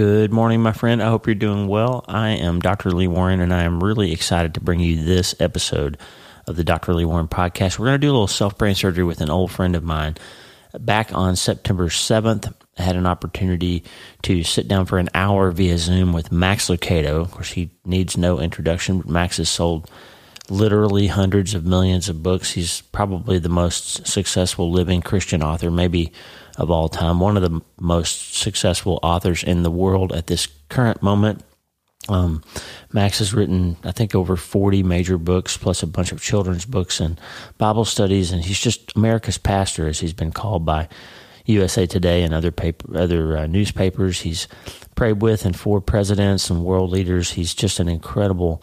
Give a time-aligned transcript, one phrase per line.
[0.00, 1.02] Good morning, my friend.
[1.02, 2.06] I hope you're doing well.
[2.08, 2.90] I am Dr.
[2.90, 5.98] Lee Warren, and I am really excited to bring you this episode
[6.46, 6.94] of the Dr.
[6.94, 7.78] Lee Warren podcast.
[7.78, 10.16] We're going to do a little self brain surgery with an old friend of mine.
[10.72, 13.84] Back on September 7th, I had an opportunity
[14.22, 17.20] to sit down for an hour via Zoom with Max Lucado.
[17.20, 19.90] Of course, he needs no introduction, Max has sold
[20.48, 22.52] literally hundreds of millions of books.
[22.52, 26.10] He's probably the most successful living Christian author, maybe
[26.56, 31.02] of all time, one of the most successful authors in the world at this current
[31.02, 31.42] moment.
[32.08, 32.42] Um,
[32.92, 36.98] Max has written, I think, over 40 major books, plus a bunch of children's books
[36.98, 37.20] and
[37.58, 40.88] Bible studies, and he's just America's pastor, as he's been called by
[41.44, 44.20] USA Today and other paper, other uh, newspapers.
[44.20, 44.48] He's
[44.94, 47.32] prayed with and for presidents and world leaders.
[47.32, 48.62] He's just an incredible,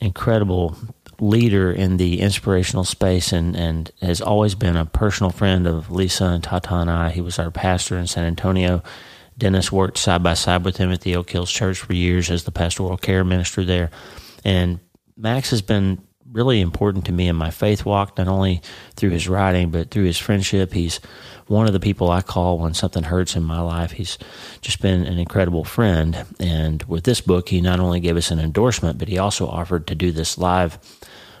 [0.00, 0.76] incredible
[1.20, 6.26] leader in the inspirational space and, and has always been a personal friend of Lisa
[6.26, 7.10] and Tata and I.
[7.10, 8.82] He was our pastor in San Antonio.
[9.38, 12.44] Dennis worked side by side with him at the Oak Hills Church for years as
[12.44, 13.90] the pastoral care minister there.
[14.44, 14.80] And
[15.16, 16.02] Max has been
[16.36, 18.60] really important to me in my faith walk, not only
[18.94, 20.72] through his writing, but through his friendship.
[20.72, 21.00] He's
[21.46, 23.92] one of the people I call when something hurts in my life.
[23.92, 24.18] He's
[24.60, 26.26] just been an incredible friend.
[26.38, 29.86] And with this book, he not only gave us an endorsement, but he also offered
[29.86, 30.78] to do this live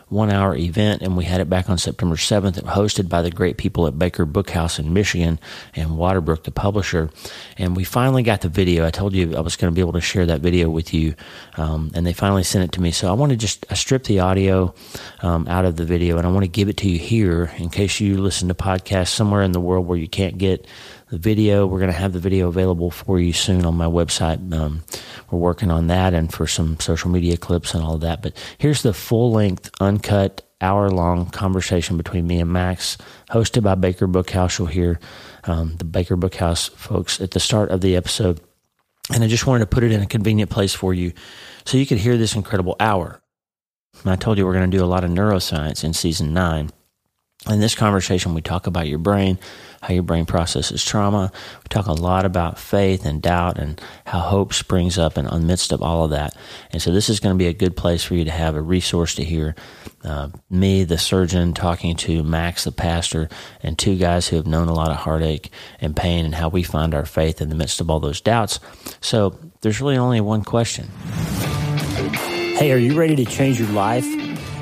[0.08, 3.56] one hour event, and we had it back on September 7th, hosted by the great
[3.56, 5.40] people at Baker Bookhouse in Michigan
[5.74, 7.10] and Waterbrook, the publisher.
[7.58, 8.86] And we finally got the video.
[8.86, 11.16] I told you I was going to be able to share that video with you,
[11.56, 12.92] um, and they finally sent it to me.
[12.92, 14.74] So I want to just strip the audio
[15.22, 17.68] um, out of the video, and I want to give it to you here in
[17.68, 20.66] case you listen to podcasts somewhere in the world where you can't get
[21.10, 21.66] the video.
[21.66, 24.52] We're going to have the video available for you soon on my website.
[24.52, 24.82] Um,
[25.30, 28.22] we're working on that and for some social media clips and all of that.
[28.22, 32.96] But here's the full length, uncut, hour long conversation between me and Max,
[33.30, 34.58] hosted by Baker Bookhouse.
[34.58, 34.98] You'll hear
[35.44, 38.40] um, the Baker Bookhouse folks at the start of the episode.
[39.12, 41.12] And I just wanted to put it in a convenient place for you
[41.64, 43.20] so you could hear this incredible hour.
[44.04, 46.70] I told you we're going to do a lot of neuroscience in season nine.
[47.48, 49.38] In this conversation, we talk about your brain,
[49.80, 51.30] how your brain processes trauma.
[51.62, 55.38] We talk a lot about faith and doubt and how hope springs up in the
[55.38, 56.36] midst of all of that.
[56.72, 58.60] And so this is going to be a good place for you to have a
[58.60, 59.54] resource to hear
[60.02, 63.28] uh, me, the surgeon, talking to Max, the pastor,
[63.62, 66.64] and two guys who have known a lot of heartache and pain and how we
[66.64, 68.58] find our faith in the midst of all those doubts.
[69.00, 70.88] So there's really only one question.
[72.56, 74.04] Hey, are you ready to change your life?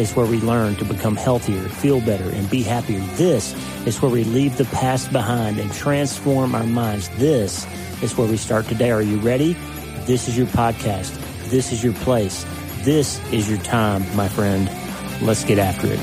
[0.00, 3.00] is where we learn to become healthier, feel better, and be happier.
[3.16, 3.54] This
[3.86, 7.10] is where we leave the past behind and transform our minds.
[7.10, 7.66] This
[8.02, 8.90] is where we start today.
[8.90, 9.52] Are you ready?
[10.06, 11.14] This is your podcast.
[11.50, 12.46] This is your place.
[12.78, 14.70] This is your time, my friend.
[15.20, 16.00] Let's get after it.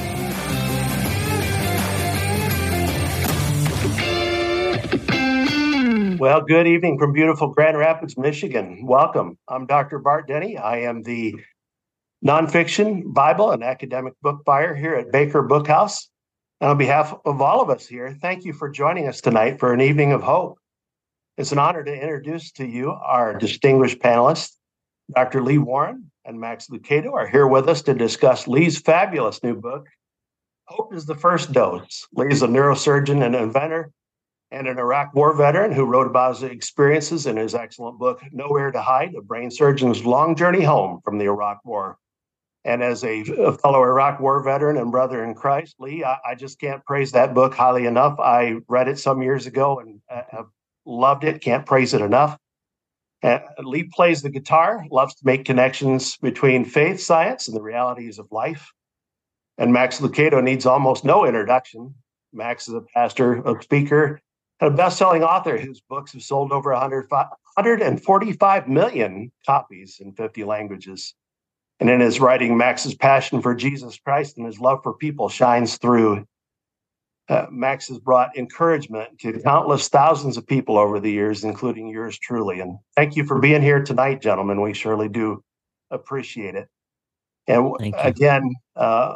[6.19, 8.85] Well, good evening from beautiful Grand Rapids, Michigan.
[8.85, 9.37] Welcome.
[9.47, 9.99] I'm Dr.
[9.99, 10.57] Bart Denny.
[10.57, 11.35] I am the
[12.27, 16.07] nonfiction, Bible, and academic book buyer here at Baker Bookhouse.
[16.59, 19.73] And on behalf of all of us here, thank you for joining us tonight for
[19.73, 20.59] an evening of hope.
[21.37, 24.53] It's an honor to introduce to you our distinguished panelists.
[25.15, 25.41] Dr.
[25.41, 29.87] Lee Warren and Max Lucado are here with us to discuss Lee's fabulous new book,
[30.65, 32.05] Hope is the First Dose.
[32.13, 33.91] Lee's a neurosurgeon and inventor
[34.51, 38.71] and an Iraq War veteran who wrote about his experiences in his excellent book, Nowhere
[38.71, 41.97] to Hide A Brain Surgeon's Long Journey Home from the Iraq War.
[42.65, 43.23] And as a,
[43.61, 47.33] fellow Iraq War veteran and brother in Christ, Lee, I, I, just can't praise that
[47.33, 48.19] book highly enough.
[48.19, 50.47] I read it some years ago and uh, have
[50.87, 51.41] Loved it.
[51.41, 52.37] Can't praise it enough.
[53.21, 58.19] Uh, Lee plays the guitar, loves to make connections between faith, science, and the realities
[58.19, 58.71] of life.
[59.57, 61.93] And Max Lucado needs almost no introduction.
[62.31, 64.21] Max is a pastor, a speaker,
[64.61, 70.45] and a best-selling author whose books have sold over 100, 145 million copies in 50
[70.45, 71.15] languages.
[71.79, 75.77] And in his writing, Max's passion for Jesus Christ and his love for people shines
[75.77, 76.25] through
[77.29, 82.17] uh, Max has brought encouragement to countless thousands of people over the years, including yours
[82.17, 82.61] truly.
[82.61, 84.61] And thank you for being here tonight, gentlemen.
[84.61, 85.43] We surely do
[85.91, 86.69] appreciate it.
[87.47, 89.15] And again, uh,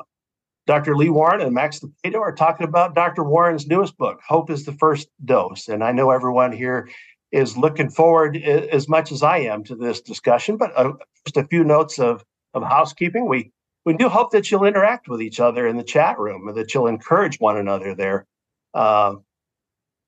[0.67, 0.95] Dr.
[0.95, 3.23] Lee Warren and Max Lucado are talking about Dr.
[3.23, 5.67] Warren's newest book, Hope is the First Dose.
[5.67, 6.89] And I know everyone here
[7.31, 10.93] is looking forward as much as I am to this discussion, but uh,
[11.25, 13.27] just a few notes of, of housekeeping.
[13.27, 13.51] We
[13.85, 16.73] we do hope that you'll interact with each other in the chat room and that
[16.73, 18.27] you'll encourage one another there.
[18.73, 19.15] Uh,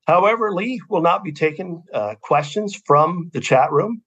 [0.05, 4.03] however, Lee will not be taking uh, questions from the chat room.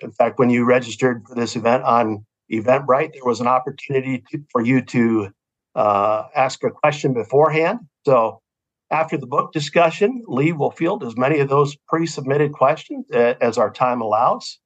[0.00, 4.44] In fact, when you registered for this event on Eventbrite, there was an opportunity to,
[4.52, 5.30] for you to
[5.74, 7.80] uh, ask a question beforehand.
[8.06, 8.40] So
[8.90, 13.34] after the book discussion, Lee will field as many of those pre submitted questions uh,
[13.40, 14.60] as our time allows.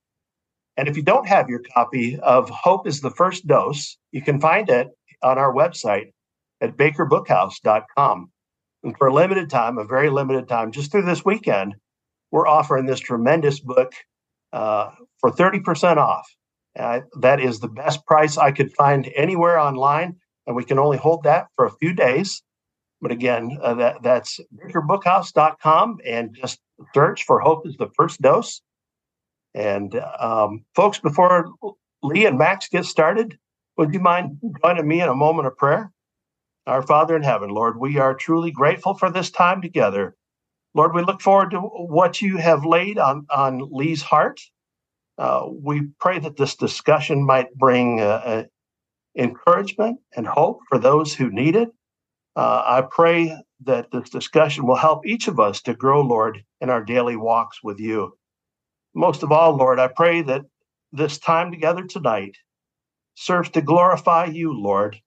[0.79, 4.41] And if you don't have your copy of Hope is the First Dose, you can
[4.41, 4.87] find it
[5.25, 6.13] on our website
[6.61, 8.31] at bakerbookhouse.com.
[8.85, 11.75] And for a limited time, a very limited time, just through this weekend,
[12.31, 13.93] we're offering this tremendous book
[14.53, 16.33] uh, for 30% off.
[16.79, 20.15] Uh, that is the best price I could find anywhere online,
[20.47, 22.41] and we can only hold that for a few days.
[23.01, 26.61] But again, uh, that, that's bakerbookhouse.com and just
[26.95, 28.63] search for Hope is the First Dose.
[29.55, 31.49] And um, folks, before
[32.03, 33.39] Lee and Max get started,
[33.77, 35.93] would you mind joining me in a moment of prayer?
[36.67, 40.15] Our Father in heaven, Lord, we are truly grateful for this time together.
[40.75, 44.41] Lord, we look forward to what you have laid on, on Lee's heart.
[45.17, 48.45] Uh, we pray that this discussion might bring uh, uh,
[49.17, 51.71] encouragement and hope for those who need it.
[52.37, 53.35] Uh, I pray
[53.65, 57.62] that this discussion will help each of us to grow, Lord, in our daily walks
[57.65, 58.18] with you.
[58.94, 60.43] Most of all, Lord, I pray that
[60.93, 62.37] this time together tonight
[63.14, 65.00] serves to glorify you, Lord,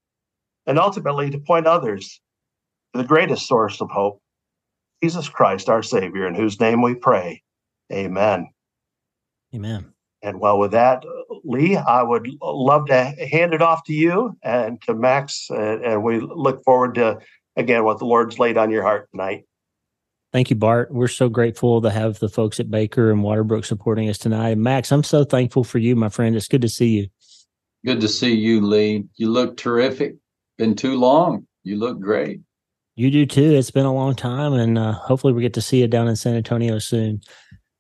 [0.66, 2.22] and ultimately to point others
[2.94, 4.22] to the greatest source of hope,
[5.04, 7.42] Jesus Christ, our Savior, in whose name we pray.
[7.92, 8.50] Amen.
[9.54, 9.94] Amen.
[10.22, 11.04] And well, with that,
[11.44, 16.04] Lee, I would love to hand it off to you and to Max, and, and
[16.04, 17.20] we look forward to
[17.56, 19.46] again what the Lord's laid on your heart tonight.
[20.34, 20.92] Thank you, Bart.
[20.92, 24.58] We're so grateful to have the folks at Baker and Waterbrook supporting us tonight.
[24.58, 26.36] Max, I'm so thankful for you, my friend.
[26.36, 27.08] It's good to see you.
[27.86, 29.06] Good to see you, Lee.
[29.16, 30.16] You look terrific.
[30.58, 31.48] Been too long.
[31.64, 32.40] You look great.
[32.96, 33.56] You do too.
[33.56, 36.16] It's been a long time, and uh, hopefully we get to see you down in
[36.16, 37.22] San Antonio soon.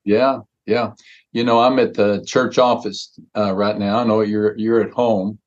[0.03, 0.92] Yeah, yeah.
[1.31, 4.00] You know, I'm at the church office uh, right now.
[4.00, 5.38] I know you're you're at home,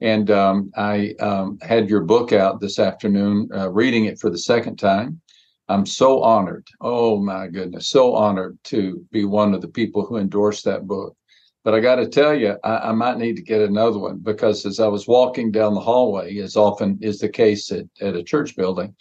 [0.00, 4.38] and um, I um, had your book out this afternoon, uh, reading it for the
[4.38, 5.20] second time.
[5.68, 6.68] I'm so honored.
[6.80, 11.16] Oh my goodness, so honored to be one of the people who endorsed that book.
[11.64, 14.66] But I got to tell you, I, I, might need to get another one because
[14.66, 18.22] as I was walking down the hallway, as often is the case at, at a
[18.22, 18.94] church building,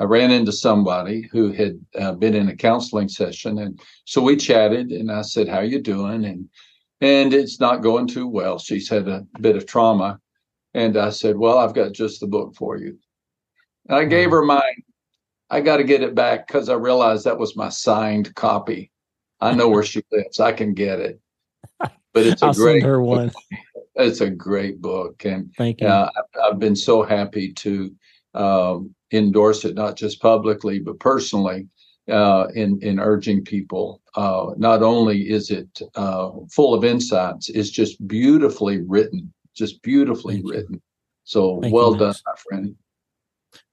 [0.00, 4.36] I ran into somebody who had uh, been in a counseling session, and so we
[4.36, 4.90] chatted.
[4.90, 6.48] And I said, "How you doing?" and
[7.00, 8.58] and it's not going too well.
[8.58, 10.20] She's had a bit of trauma,
[10.74, 12.98] and I said, "Well, I've got just the book for you."
[13.88, 14.34] And I gave mm-hmm.
[14.34, 14.82] her mine.
[15.50, 18.90] I got to get it back because I realized that was my signed copy.
[19.40, 20.40] I know where she lives.
[20.40, 21.20] I can get it.
[22.12, 23.30] But it's a great her one.
[23.94, 25.86] It's a great book, and thank you.
[25.86, 26.10] Uh,
[26.44, 27.94] I've been so happy to
[28.34, 31.68] um, endorse it, not just publicly but personally,
[32.08, 34.00] uh, in in urging people.
[34.14, 40.36] Uh, not only is it uh, full of insights, it's just beautifully written, just beautifully
[40.36, 40.74] thank written.
[40.74, 40.82] You.
[41.24, 42.76] So thank well you, done, my friend.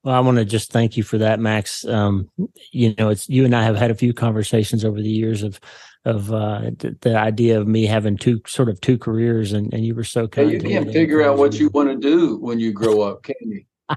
[0.04, 1.83] Well, I want to just thank you for that, Max.
[1.86, 2.30] Um,
[2.72, 5.60] you know, it's you and I have had a few conversations over the years of
[6.06, 9.83] of uh, the, the, idea of me having two sort of two careers, and, and
[9.83, 10.51] you were so kind.
[10.51, 13.64] you can't figure out what you want to do when you grow up, can you?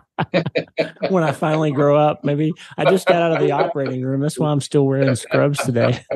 [1.11, 4.21] when I finally grow up, maybe I just got out of the operating room.
[4.21, 6.03] That's why I'm still wearing scrubs today.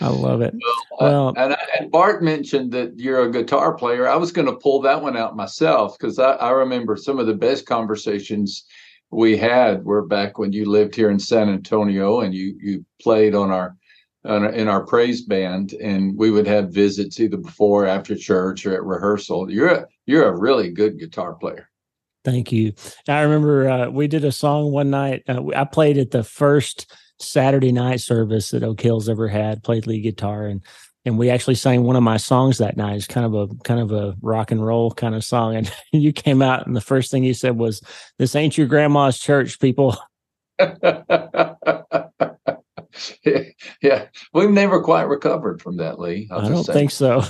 [0.00, 0.54] I love it.
[0.60, 4.08] Well, well and, and, Bart mentioned that you're a guitar player.
[4.08, 7.26] I was going to pull that one out myself because I, I, remember some of
[7.26, 8.64] the best conversations
[9.10, 13.34] we had were back when you lived here in San Antonio and you you played
[13.36, 13.76] on our,
[14.24, 18.66] on our in our praise band, and we would have visits either before, after church,
[18.66, 19.50] or at rehearsal.
[19.50, 21.68] You're a, you're a really good guitar player.
[22.24, 22.72] Thank you.
[23.06, 25.22] I remember uh, we did a song one night.
[25.28, 29.86] Uh, I played at the first Saturday night service that Oak Hills ever had, played
[29.86, 30.62] lead guitar and
[31.06, 32.96] and we actually sang one of my songs that night.
[32.96, 35.54] It's kind of a kind of a rock and roll kind of song.
[35.56, 37.82] And you came out and the first thing you said was,
[38.18, 39.98] This ain't your grandma's church, people.
[40.58, 40.86] yeah,
[44.32, 46.28] We've never quite recovered from that, Lee.
[46.30, 47.22] I'll I do not think so.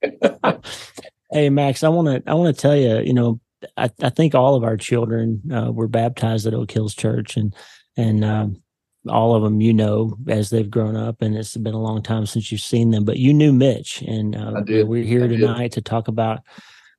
[1.30, 3.40] hey Max, I want to I want to tell you, you know,
[3.76, 7.54] I, I think all of our children uh, were baptized at Oak Hills Church, and
[7.96, 8.62] and um,
[9.08, 12.26] all of them you know as they've grown up, and it's been a long time
[12.26, 13.04] since you've seen them.
[13.04, 15.72] But you knew Mitch, and uh, we're here I tonight did.
[15.72, 16.40] to talk about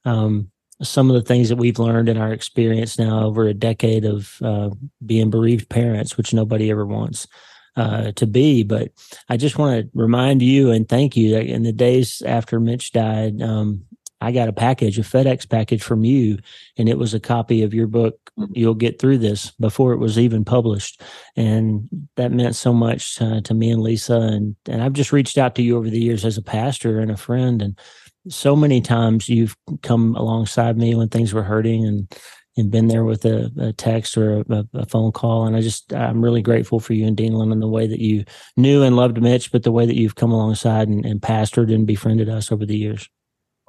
[0.05, 0.51] um,
[0.81, 4.37] some of the things that we've learned in our experience now over a decade of
[4.41, 4.69] uh,
[5.05, 7.27] being bereaved parents, which nobody ever wants
[7.75, 8.63] uh, to be.
[8.63, 8.91] But
[9.27, 12.91] I just want to remind you and thank you that in the days after Mitch
[12.91, 13.83] died, um,
[14.21, 16.39] I got a package, a FedEx package from you,
[16.77, 18.17] and it was a copy of your book.
[18.37, 18.53] Mm-hmm.
[18.55, 21.01] You'll get through this before it was even published,
[21.35, 24.19] and that meant so much to me and Lisa.
[24.19, 27.11] And and I've just reached out to you over the years as a pastor and
[27.11, 27.79] a friend, and
[28.27, 32.13] so many times you've come alongside me when things were hurting and
[32.57, 35.45] and been there with a, a text or a, a, phone call.
[35.45, 38.25] And I just, I'm really grateful for you and Dean and the way that you
[38.57, 41.87] knew and loved Mitch, but the way that you've come alongside and, and pastored and
[41.87, 43.09] befriended us over the years.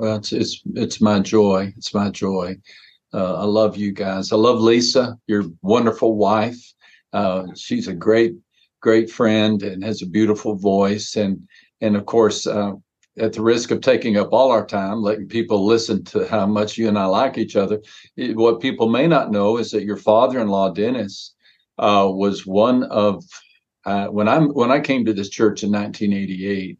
[0.00, 1.74] Well, it's, it's, it's my joy.
[1.76, 2.56] It's my joy.
[3.12, 4.32] Uh, I love you guys.
[4.32, 6.56] I love Lisa, your wonderful wife.
[7.12, 8.34] Uh, she's a great,
[8.80, 11.16] great friend and has a beautiful voice.
[11.16, 11.46] And,
[11.82, 12.72] and of course, uh,
[13.18, 16.78] at the risk of taking up all our time, letting people listen to how much
[16.78, 17.82] you and I like each other,
[18.16, 21.34] it, what people may not know is that your father-in-law Dennis
[21.78, 23.22] uh, was one of
[23.84, 26.78] uh, when I'm when I came to this church in 1988.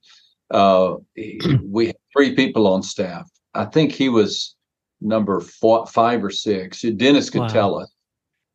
[0.51, 0.97] Uh,
[1.65, 3.31] we had three people on staff.
[3.55, 4.57] I think he was
[5.01, 6.83] number four, five or six.
[6.83, 7.49] Dennis could wow.
[7.49, 7.91] tell us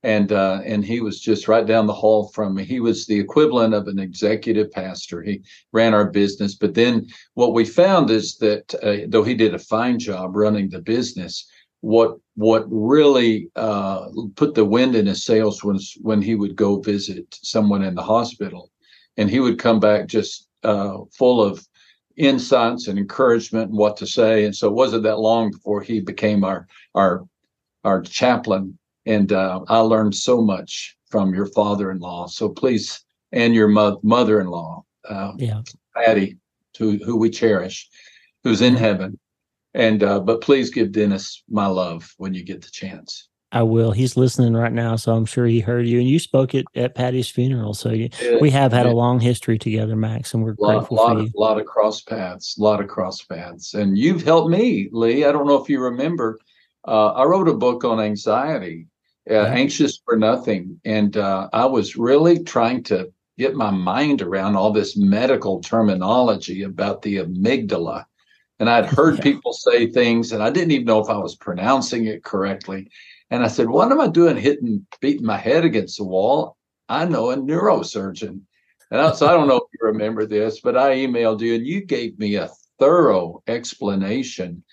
[0.05, 2.63] and uh, and he was just right down the hall from me.
[2.63, 5.23] He was the equivalent of an executive pastor.
[5.23, 9.55] He ran our business, but then what we found is that uh, though he did
[9.55, 11.47] a fine job running the business,
[11.81, 16.79] what what really uh, put the wind in his sails was when he would go
[16.81, 18.69] visit someone in the hospital,
[19.17, 21.65] and he would come back just uh, full of
[22.17, 24.45] insights and encouragement and what to say.
[24.45, 27.25] And so it wasn't that long before he became our our
[27.83, 32.27] our chaplain and uh, I learned so much from your father-in-law.
[32.27, 35.61] So please, and your mo- mother-in-law, uh, yeah,
[35.95, 36.37] Patty,
[36.73, 37.87] to who we cherish,
[38.43, 39.19] who's in heaven.
[39.73, 43.27] And uh, but please give Dennis my love when you get the chance.
[43.55, 43.91] I will.
[43.91, 45.99] He's listening right now, so I'm sure he heard you.
[45.99, 48.09] And you spoke at, at Patty's funeral, so you,
[48.41, 51.31] we have had a long history together, Max, and we're lot, grateful lot for you.
[51.35, 55.23] A lot of cross paths, a lot of cross paths, and you've helped me, Lee.
[55.23, 56.37] I don't know if you remember.
[56.85, 58.87] Uh, I wrote a book on anxiety,
[59.29, 60.79] uh, anxious for nothing.
[60.85, 66.63] And uh, I was really trying to get my mind around all this medical terminology
[66.63, 68.05] about the amygdala.
[68.59, 69.23] And I'd heard yeah.
[69.23, 72.89] people say things, and I didn't even know if I was pronouncing it correctly.
[73.35, 76.55] And I said, What am I doing hitting, beating my head against the wall?
[76.87, 78.39] I know a neurosurgeon.
[78.91, 81.67] And I, so I don't know if you remember this, but I emailed you and
[81.67, 82.49] you gave me a
[82.79, 84.63] thorough explanation.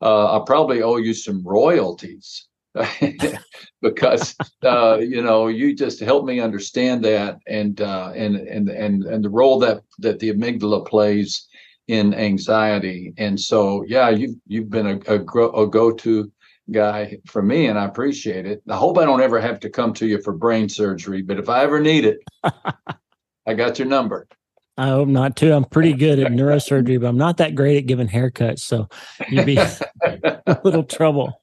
[0.00, 2.46] Uh, I probably owe you some royalties
[3.82, 9.02] because uh, you know you just helped me understand that and uh, and and and
[9.02, 11.48] and the role that that the amygdala plays
[11.88, 13.12] in anxiety.
[13.18, 15.20] And so, yeah, you've you've been a, a,
[15.62, 16.30] a go-to
[16.70, 18.62] guy for me, and I appreciate it.
[18.68, 21.48] I hope I don't ever have to come to you for brain surgery, but if
[21.48, 22.18] I ever need it,
[23.46, 24.28] I got your number.
[24.78, 25.52] I hope not too.
[25.52, 28.60] I'm pretty good at neurosurgery, but I'm not that great at giving haircuts.
[28.60, 28.88] So
[29.28, 29.56] you'd be
[30.02, 31.40] a little trouble.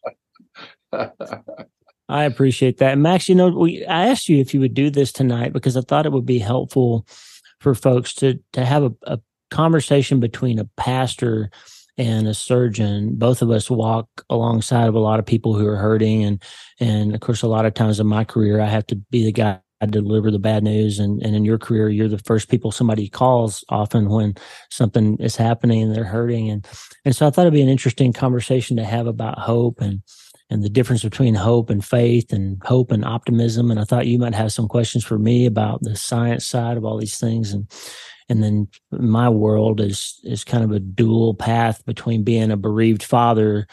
[0.92, 2.94] I appreciate that.
[2.94, 5.78] And Max, you know, we I asked you if you would do this tonight because
[5.78, 7.06] I thought it would be helpful
[7.60, 9.20] for folks to to have a, a
[9.52, 11.52] conversation between a pastor
[12.00, 13.16] and a surgeon.
[13.16, 16.42] Both of us walk alongside of a lot of people who are hurting and
[16.80, 19.34] and of course a lot of times in my career I have to be the
[19.34, 22.72] guy to deliver the bad news and, and in your career you're the first people
[22.72, 24.36] somebody calls often when
[24.70, 26.68] something is happening and they're hurting and
[27.06, 30.02] and so I thought it'd be an interesting conversation to have about hope and
[30.50, 33.70] and the difference between hope and faith and hope and optimism.
[33.70, 36.84] And I thought you might have some questions for me about the science side of
[36.84, 37.54] all these things.
[37.54, 37.72] And
[38.30, 43.04] and then my world is is kind of a dual path between being a bereaved
[43.04, 43.68] father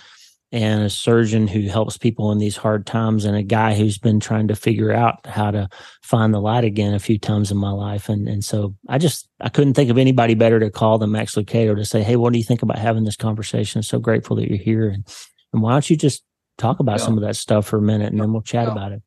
[0.53, 4.21] and a surgeon who helps people in these hard times and a guy who's been
[4.21, 5.69] trying to figure out how to
[6.03, 9.29] find the light again a few times in my life and and so I just
[9.41, 12.33] I couldn't think of anybody better to call than Max Lucado to say hey what
[12.33, 15.07] do you think about having this conversation so grateful that you're here and,
[15.53, 16.25] and why don't you just
[16.59, 17.05] talk about yeah.
[17.05, 18.73] some of that stuff for a minute and then we'll chat yeah.
[18.73, 19.03] about it.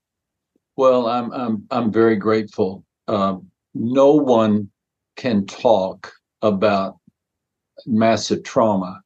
[0.75, 2.85] Well, I'm I'm I'm very grateful.
[3.07, 4.69] Um, no one
[5.19, 6.11] can talk
[6.41, 6.97] about
[7.85, 9.01] massive trauma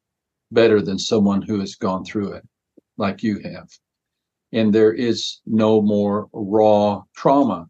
[0.50, 2.44] better than someone who has gone through it,
[2.96, 3.68] like you have.
[4.52, 7.66] And there is no more raw trauma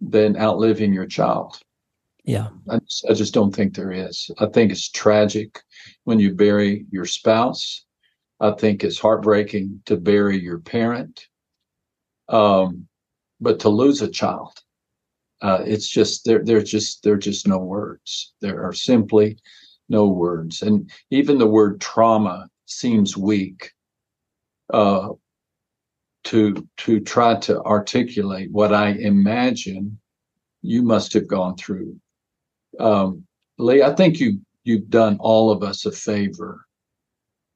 [0.00, 1.60] than outliving your child.
[2.24, 2.48] Yeah.
[2.68, 4.30] I just, I just don't think there is.
[4.38, 5.60] I think it's tragic
[6.04, 7.84] when you bury your spouse
[8.42, 11.28] I think it's heartbreaking to bury your parent,
[12.28, 12.88] um,
[13.40, 14.58] but to lose a child,
[15.42, 16.42] uh, it's just there.
[16.44, 18.32] There's just there are just no words.
[18.40, 19.38] There are simply
[19.88, 23.72] no words, and even the word trauma seems weak
[24.72, 25.08] uh,
[26.24, 29.98] to to try to articulate what I imagine
[30.62, 31.96] you must have gone through.
[32.78, 33.26] Um,
[33.58, 36.64] Lee, I think you you've done all of us a favor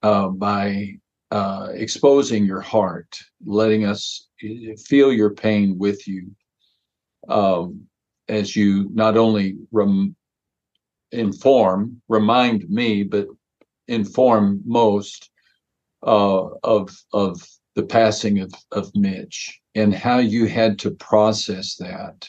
[0.03, 0.99] uh, by
[1.31, 6.31] uh, exposing your heart, letting us uh, feel your pain with you,
[7.29, 7.87] um,
[8.29, 10.17] as you not only rem-
[11.13, 13.29] inform, remind me, but
[13.89, 15.31] inform most
[16.03, 17.41] uh, of of
[17.75, 22.29] the passing of of Mitch and how you had to process that,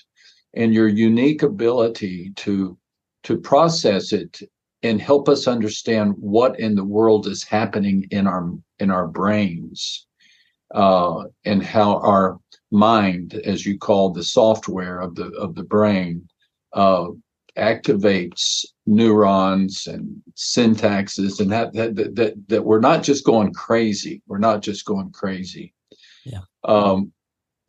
[0.53, 2.77] and your unique ability to
[3.23, 4.39] to process it
[4.83, 10.05] and help us understand what in the world is happening in our in our brains
[10.73, 12.39] uh, and how our
[12.71, 16.27] mind, as you call the software of the of the brain,
[16.73, 17.07] uh,
[17.57, 24.21] activates neurons and synapses, and that, that that that that we're not just going crazy.
[24.27, 25.73] We're not just going crazy.
[26.25, 26.41] Yeah.
[26.63, 27.11] Um,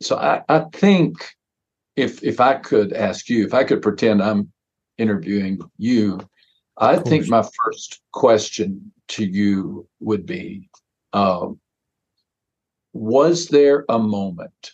[0.01, 1.15] so I, I think
[1.95, 4.51] if if I could ask you, if I could pretend I'm
[4.97, 6.19] interviewing you,
[6.77, 10.69] I think my first question to you would be
[11.13, 11.59] um,
[12.93, 14.73] Was there a moment,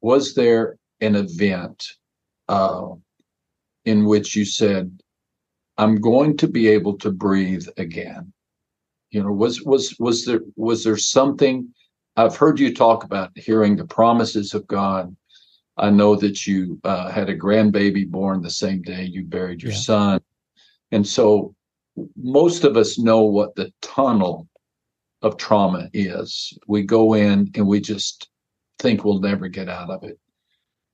[0.00, 1.86] was there an event
[2.48, 2.88] uh,
[3.84, 5.00] in which you said,
[5.78, 8.32] I'm going to be able to breathe again?
[9.10, 11.68] You know, was was was there was there something
[12.16, 15.14] I've heard you talk about hearing the promises of God.
[15.76, 19.72] I know that you uh, had a grandbaby born the same day you buried your
[19.72, 19.78] yeah.
[19.78, 20.20] son.
[20.92, 21.54] And so
[22.16, 24.48] most of us know what the tunnel
[25.22, 26.56] of trauma is.
[26.66, 28.29] We go in and we just
[28.80, 30.18] think we'll never get out of it,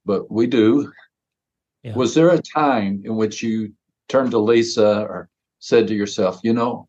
[0.05, 0.93] but we do.
[1.83, 1.95] Yeah.
[1.95, 3.73] Was there a time in which you
[4.09, 5.29] turned to Lisa or
[5.61, 6.89] said to yourself, you know,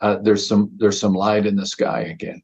[0.00, 2.42] uh, there's some there's some light in the sky again?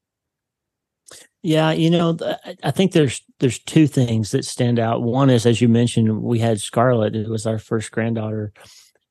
[1.42, 2.16] Yeah, you know,
[2.62, 5.02] I think there's there's two things that stand out.
[5.02, 7.16] One is, as you mentioned, we had Scarlett.
[7.16, 8.52] It was our first granddaughter,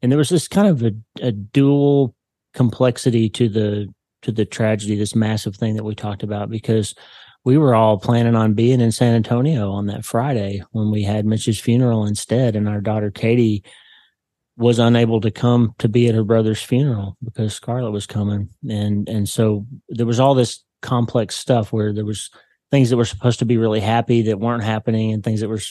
[0.02, 2.16] and there was this kind of a, a dual
[2.54, 6.96] complexity to the to the tragedy, this massive thing that we talked about, because
[7.44, 11.26] we were all planning on being in San Antonio on that Friday when we had
[11.26, 13.64] Mitch's funeral instead, and our daughter Katie
[14.58, 19.10] was unable to come to be at her brother's funeral because Scarlett was coming, and
[19.10, 22.30] and so there was all this complex stuff where there was
[22.70, 25.62] things that were supposed to be really happy that weren't happening, and things that were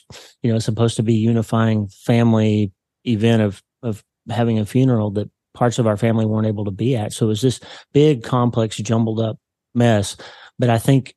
[0.42, 2.72] you know supposed to be unifying family
[3.06, 6.96] event of of having a funeral that parts of our family weren't able to be
[6.96, 7.12] at.
[7.12, 7.61] So it was this
[7.92, 9.38] big, complex, jumbled up
[9.74, 10.16] mess.
[10.59, 11.14] But I think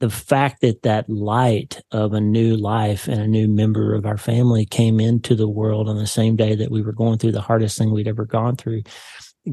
[0.00, 4.18] the fact that that light of a new life and a new member of our
[4.18, 7.40] family came into the world on the same day that we were going through the
[7.40, 8.82] hardest thing we'd ever gone through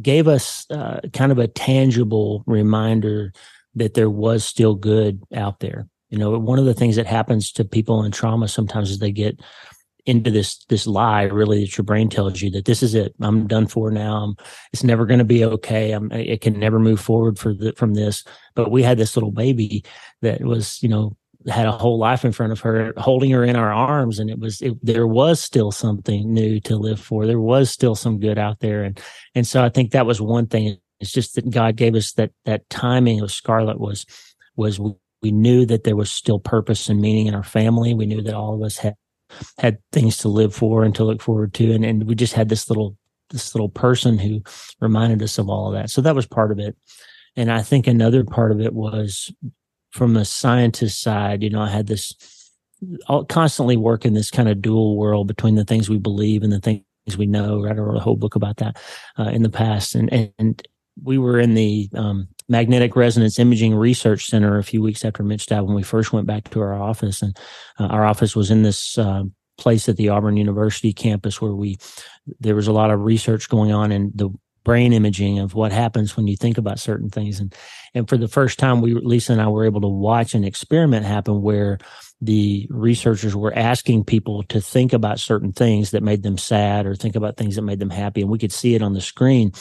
[0.01, 3.32] gave us uh, kind of a tangible reminder
[3.75, 5.88] that there was still good out there.
[6.10, 9.12] You know, one of the things that happens to people in trauma sometimes is they
[9.12, 9.39] get
[10.06, 13.13] into this this lie really that your brain tells you that this is it.
[13.22, 14.18] I'm done for now.
[14.18, 14.36] I'm,
[14.74, 15.92] it's never going to be okay.
[15.92, 18.24] I'm it can never move forward for the, from this.
[18.56, 19.84] But we had this little baby
[20.22, 21.16] that was you know
[21.48, 24.20] had a whole life in front of her holding her in our arms.
[24.20, 27.26] And it was it, there was still something new to live for.
[27.26, 28.84] There was still some good out there.
[28.84, 29.00] And
[29.36, 30.78] and so i think that was one thing.
[31.00, 34.06] It's just that god gave us that that timing of Scarlett was
[34.56, 34.80] was
[35.22, 37.94] we knew that there was still purpose and meaning in our family.
[37.94, 38.96] We knew that all of us had
[39.58, 41.74] had things to live for and to look forward to.
[41.74, 42.98] And, and we just had this little,
[43.30, 44.41] this little person who
[44.80, 45.89] reminded us of all of that.
[45.89, 46.76] So that was part of it.
[47.36, 49.32] And I think another part of it was
[49.91, 52.13] from a scientist side, you know, I had this
[53.30, 56.60] constantly work in this kind of dual world between the things we believe and the
[56.60, 56.84] things
[57.17, 57.65] we know.
[57.65, 58.78] I wrote a whole book about that
[59.17, 59.96] uh, in the past.
[59.96, 60.67] And, and
[61.02, 65.47] we were in the um, magnetic resonance imaging research center a few weeks after Mitch
[65.47, 67.38] died when we first went back to our office, and
[67.79, 69.23] uh, our office was in this uh,
[69.58, 71.77] place at the Auburn University campus where we
[72.39, 74.29] there was a lot of research going on in the
[74.63, 77.39] brain imaging of what happens when you think about certain things.
[77.39, 77.53] And
[77.93, 81.06] and for the first time we Lisa and I were able to watch an experiment
[81.06, 81.79] happen where
[82.21, 86.95] the researchers were asking people to think about certain things that made them sad or
[86.95, 88.21] think about things that made them happy.
[88.21, 89.51] And we could see it on the screen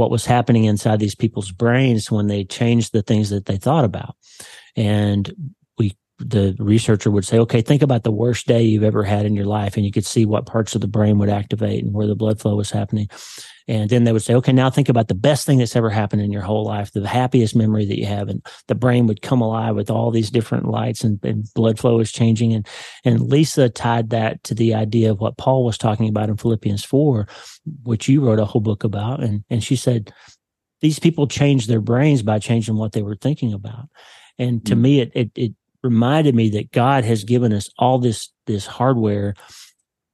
[0.00, 3.84] what was happening inside these people's brains when they changed the things that they thought
[3.84, 4.16] about.
[4.74, 5.54] And
[6.20, 9.46] the researcher would say, okay, think about the worst day you've ever had in your
[9.46, 9.76] life.
[9.76, 12.40] And you could see what parts of the brain would activate and where the blood
[12.40, 13.08] flow was happening.
[13.66, 16.22] And then they would say, okay, now think about the best thing that's ever happened
[16.22, 18.28] in your whole life, the happiest memory that you have.
[18.28, 22.00] And the brain would come alive with all these different lights and, and blood flow
[22.00, 22.52] is changing.
[22.52, 22.66] And,
[23.04, 26.84] and Lisa tied that to the idea of what Paul was talking about in Philippians
[26.84, 27.28] 4,
[27.84, 29.22] which you wrote a whole book about.
[29.22, 30.12] And, and she said,
[30.80, 33.88] these people changed their brains by changing what they were thinking about.
[34.38, 34.82] And to mm-hmm.
[34.82, 39.34] me, it, it, it reminded me that God has given us all this, this hardware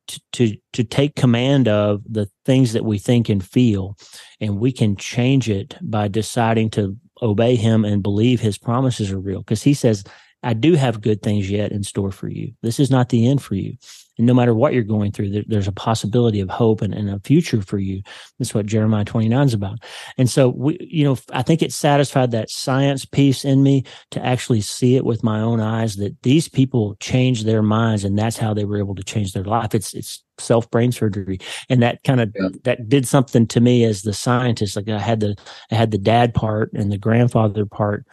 [0.09, 3.97] to, to to take command of the things that we think and feel
[4.41, 9.19] and we can change it by deciding to obey him and believe his promises are
[9.19, 9.41] real.
[9.41, 10.05] Because he says
[10.43, 12.53] I do have good things yet in store for you.
[12.63, 13.77] This is not the end for you.
[14.19, 17.11] And no matter what you're going through, there, there's a possibility of hope and, and,
[17.11, 18.03] a future for you.
[18.39, 19.79] That's what Jeremiah 29 is about.
[20.17, 24.25] And so we, you know, I think it satisfied that science piece in me to
[24.25, 28.39] actually see it with my own eyes that these people changed their minds and that's
[28.39, 29.75] how they were able to change their life.
[29.75, 31.39] It's, it's self brain surgery.
[31.69, 32.49] And that kind of, yeah.
[32.65, 34.77] that did something to me as the scientist.
[34.77, 35.37] Like I had the,
[35.71, 38.07] I had the dad part and the grandfather part.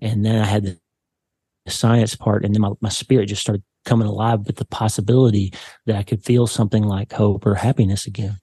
[0.00, 0.78] And then I had the
[1.70, 5.52] science part and then my, my spirit just started coming alive with the possibility
[5.86, 8.38] that I could feel something like hope or happiness again.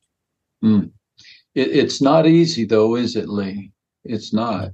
[0.63, 0.91] Mm.
[1.53, 3.71] It, it's not easy though, is it, Lee?
[4.03, 4.71] It's not.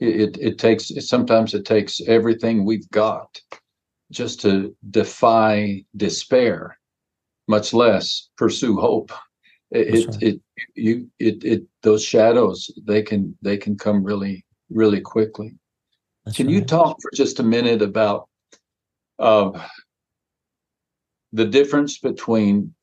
[0.00, 3.40] It, it, it takes sometimes it takes everything we've got
[4.10, 6.78] just to defy despair,
[7.48, 9.12] much less pursue hope.
[9.70, 10.22] It, right.
[10.22, 10.40] it,
[10.74, 15.54] you it it those shadows they can they can come really really quickly.
[16.24, 16.54] That's can right.
[16.54, 18.28] you talk for just a minute about
[19.18, 19.50] uh,
[21.32, 22.74] the difference between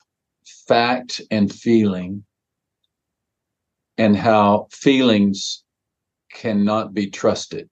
[0.67, 2.23] fact and feeling
[3.97, 5.63] and how feelings
[6.33, 7.69] cannot be trusted.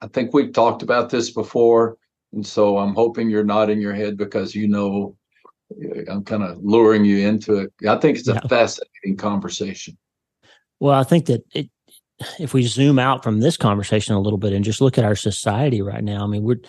[0.00, 1.96] I think we've talked about this before.
[2.32, 5.16] And so I'm hoping you're nodding your head because you know
[6.08, 7.72] I'm kind of luring you into it.
[7.88, 8.48] I think it's a yeah.
[8.48, 9.96] fascinating conversation.
[10.80, 11.68] Well, I think that it,
[12.38, 15.16] if we zoom out from this conversation a little bit and just look at our
[15.16, 16.60] society right now, I mean, we're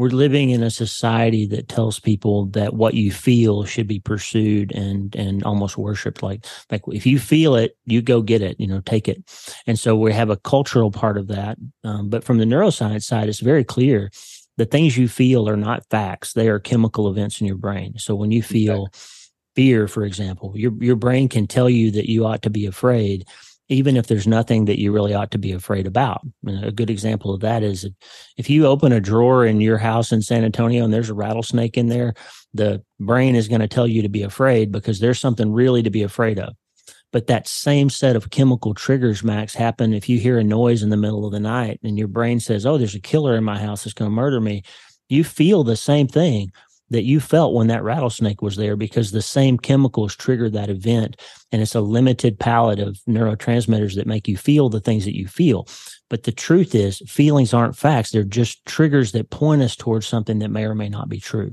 [0.00, 4.72] we're living in a society that tells people that what you feel should be pursued
[4.72, 6.22] and and almost worshipped.
[6.22, 9.22] Like like if you feel it you go get it you know take it.
[9.66, 11.58] And so we have a cultural part of that.
[11.84, 14.10] Um, but from the neuroscience side it's very clear
[14.56, 16.32] the things you feel are not facts.
[16.32, 17.98] They are chemical events in your brain.
[17.98, 18.88] So when you feel
[19.56, 23.26] fear for example your your brain can tell you that you ought to be afraid
[23.70, 26.20] even if there's nothing that you really ought to be afraid about.
[26.46, 27.88] A good example of that is
[28.36, 31.78] if you open a drawer in your house in San Antonio and there's a rattlesnake
[31.78, 32.14] in there,
[32.52, 35.90] the brain is going to tell you to be afraid because there's something really to
[35.90, 36.54] be afraid of.
[37.12, 40.90] But that same set of chemical triggers, Max, happen if you hear a noise in
[40.90, 43.58] the middle of the night and your brain says, Oh, there's a killer in my
[43.58, 44.64] house that's going to murder me.
[45.08, 46.52] You feel the same thing
[46.90, 51.20] that you felt when that rattlesnake was there because the same chemicals trigger that event
[51.52, 55.26] and it's a limited palette of neurotransmitters that make you feel the things that you
[55.28, 55.66] feel.
[56.08, 58.10] But the truth is feelings aren't facts.
[58.10, 61.52] They're just triggers that point us towards something that may or may not be true.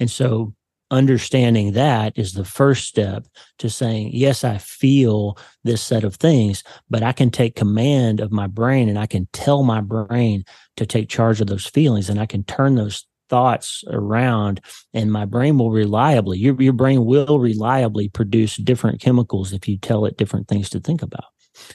[0.00, 0.54] And so
[0.90, 3.26] understanding that is the first step
[3.58, 8.32] to saying yes i feel this set of things but i can take command of
[8.32, 10.42] my brain and i can tell my brain
[10.78, 14.60] to take charge of those feelings and i can turn those thoughts around
[14.94, 19.76] and my brain will reliably your, your brain will reliably produce different chemicals if you
[19.76, 21.24] tell it different things to think about.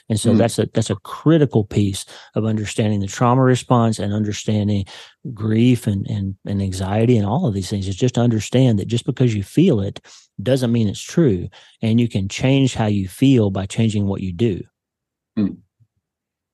[0.08, 0.38] And so mm.
[0.38, 4.86] that's a that's a critical piece of understanding the trauma response and understanding
[5.34, 7.86] grief and, and and anxiety and all of these things.
[7.86, 10.00] Is just to understand that just because you feel it
[10.42, 11.48] doesn't mean it's true
[11.82, 14.62] and you can change how you feel by changing what you do.
[15.38, 15.58] Mm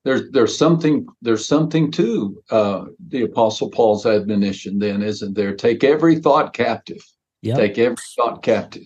[0.03, 5.55] there's there's something there's something to uh, the apostle paul's admonition then isn't there?
[5.55, 7.03] Take every thought captive.
[7.43, 7.57] Yep.
[7.57, 8.83] take every thought captive.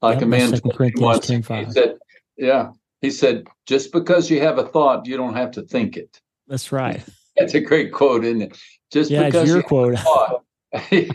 [0.00, 0.60] Like yep, a man
[0.96, 1.96] once, he said
[2.36, 2.70] yeah
[3.00, 6.20] he said just because you have a thought you don't have to think it.
[6.48, 7.02] That's right.
[7.36, 8.58] That's a great quote isn't it?
[8.92, 9.98] Just yeah, because your you quote.
[9.98, 10.44] thought,
[10.92, 11.08] you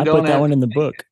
[0.00, 1.04] I don't put that one in the book.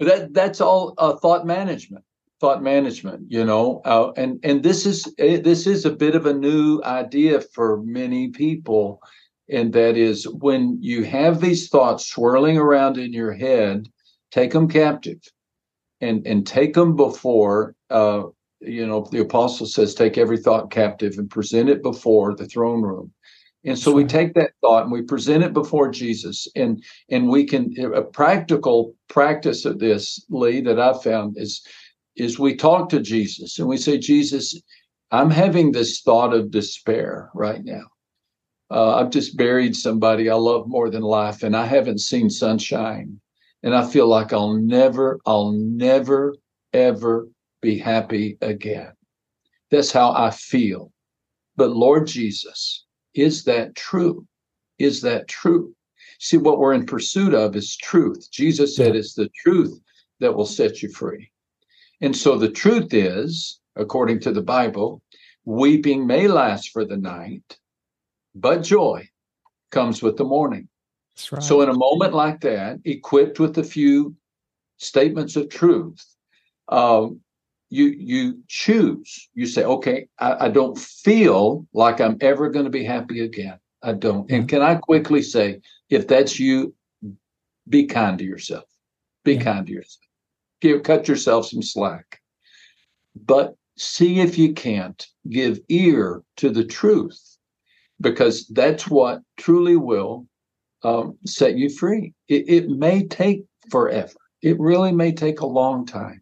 [0.00, 2.04] That that's all uh, thought management
[2.40, 6.26] thought management you know uh, and and this is eh, this is a bit of
[6.26, 9.00] a new idea for many people
[9.48, 13.88] and that is when you have these thoughts swirling around in your head
[14.30, 15.20] take them captive
[16.00, 18.22] and and take them before uh
[18.60, 22.82] you know the apostle says take every thought captive and present it before the throne
[22.82, 23.12] room.
[23.64, 27.44] And so we take that thought and we present it before Jesus, and and we
[27.44, 31.66] can a practical practice of this, Lee, that I've found is
[32.16, 34.60] is we talk to Jesus and we say, Jesus,
[35.10, 37.84] I'm having this thought of despair right now.
[38.70, 43.20] Uh, I've just buried somebody I love more than life, and I haven't seen sunshine.
[43.62, 46.34] And I feel like I'll never, I'll never,
[46.72, 47.28] ever
[47.62, 48.92] be happy again.
[49.70, 50.92] That's how I feel.
[51.56, 54.26] But Lord Jesus, is that true?
[54.78, 55.74] Is that true?
[56.18, 58.28] See, what we're in pursuit of is truth.
[58.30, 59.78] Jesus said it's the truth
[60.20, 61.30] that will set you free.
[62.00, 65.02] And so the truth is, according to the Bible,
[65.44, 67.58] weeping may last for the night,
[68.34, 69.08] but joy
[69.70, 70.68] comes with the morning.
[71.32, 71.42] Right.
[71.42, 74.14] So, in a moment like that, equipped with a few
[74.76, 76.04] statements of truth,
[76.68, 77.06] uh,
[77.70, 79.28] you you choose.
[79.34, 83.58] You say, okay, I, I don't feel like I'm ever going to be happy again.
[83.82, 84.30] I don't.
[84.30, 86.74] And can I quickly say, if that's you,
[87.68, 88.64] be kind to yourself.
[89.24, 89.44] Be yeah.
[89.44, 90.05] kind to yourself.
[90.66, 92.20] Give cut yourself some slack.
[93.14, 97.20] But see if you can't give ear to the truth,
[98.00, 100.26] because that's what truly will
[100.82, 102.14] um, set you free.
[102.26, 104.12] It, it may take forever.
[104.42, 106.20] It really may take a long time,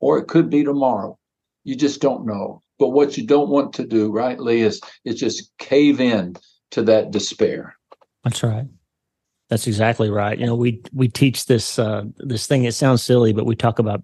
[0.00, 1.16] or it could be tomorrow.
[1.62, 2.62] You just don't know.
[2.80, 6.34] But what you don't want to do, right, Lee, is, is just cave in
[6.72, 7.76] to that despair.
[8.24, 8.66] That's right.
[9.48, 10.38] That's exactly right.
[10.38, 12.64] You know, we we teach this uh, this thing.
[12.64, 14.02] It sounds silly, but we talk about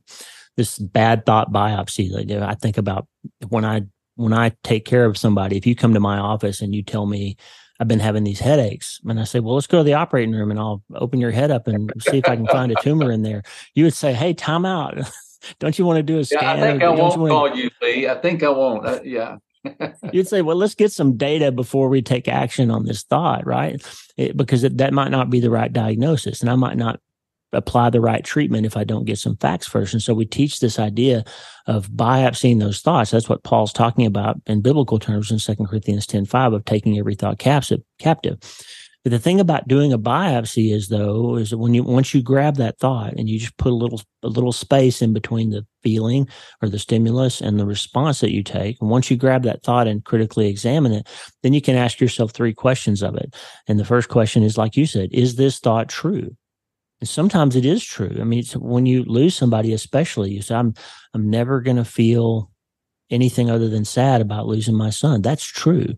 [0.56, 2.10] this bad thought biopsy.
[2.10, 3.08] Like, I think about
[3.48, 3.82] when I
[4.16, 5.56] when I take care of somebody.
[5.56, 7.36] If you come to my office and you tell me
[7.80, 10.52] I've been having these headaches, and I say, well, let's go to the operating room
[10.52, 13.22] and I'll open your head up and see if I can find a tumor in
[13.22, 13.42] there.
[13.74, 14.98] You would say, hey, time out.
[15.58, 16.42] don't you want to do a scan?
[16.42, 18.08] Yeah, I think I won't you call you, Lee.
[18.08, 18.86] I think I won't.
[18.86, 19.38] Uh, yeah.
[20.12, 23.84] You'd say, well, let's get some data before we take action on this thought, right?
[24.16, 27.00] It, because it, that might not be the right diagnosis, and I might not
[27.52, 29.92] apply the right treatment if I don't get some facts first.
[29.92, 31.24] And so we teach this idea
[31.66, 33.10] of biopsying those thoughts.
[33.10, 36.98] That's what Paul's talking about in biblical terms in 2 Corinthians 10 5 of taking
[36.98, 38.38] every thought captive.
[39.04, 42.22] But the thing about doing a biopsy is though, is that when you once you
[42.22, 45.66] grab that thought and you just put a little a little space in between the
[45.82, 46.28] feeling
[46.62, 49.88] or the stimulus and the response that you take, and once you grab that thought
[49.88, 51.08] and critically examine it,
[51.42, 53.34] then you can ask yourself three questions of it.
[53.66, 56.36] And the first question is, like you said, is this thought true?
[57.00, 58.16] And sometimes it is true.
[58.20, 60.74] I mean, when you lose somebody, especially, you say, "I'm
[61.12, 62.52] I'm never going to feel
[63.10, 65.96] anything other than sad about losing my son." That's true.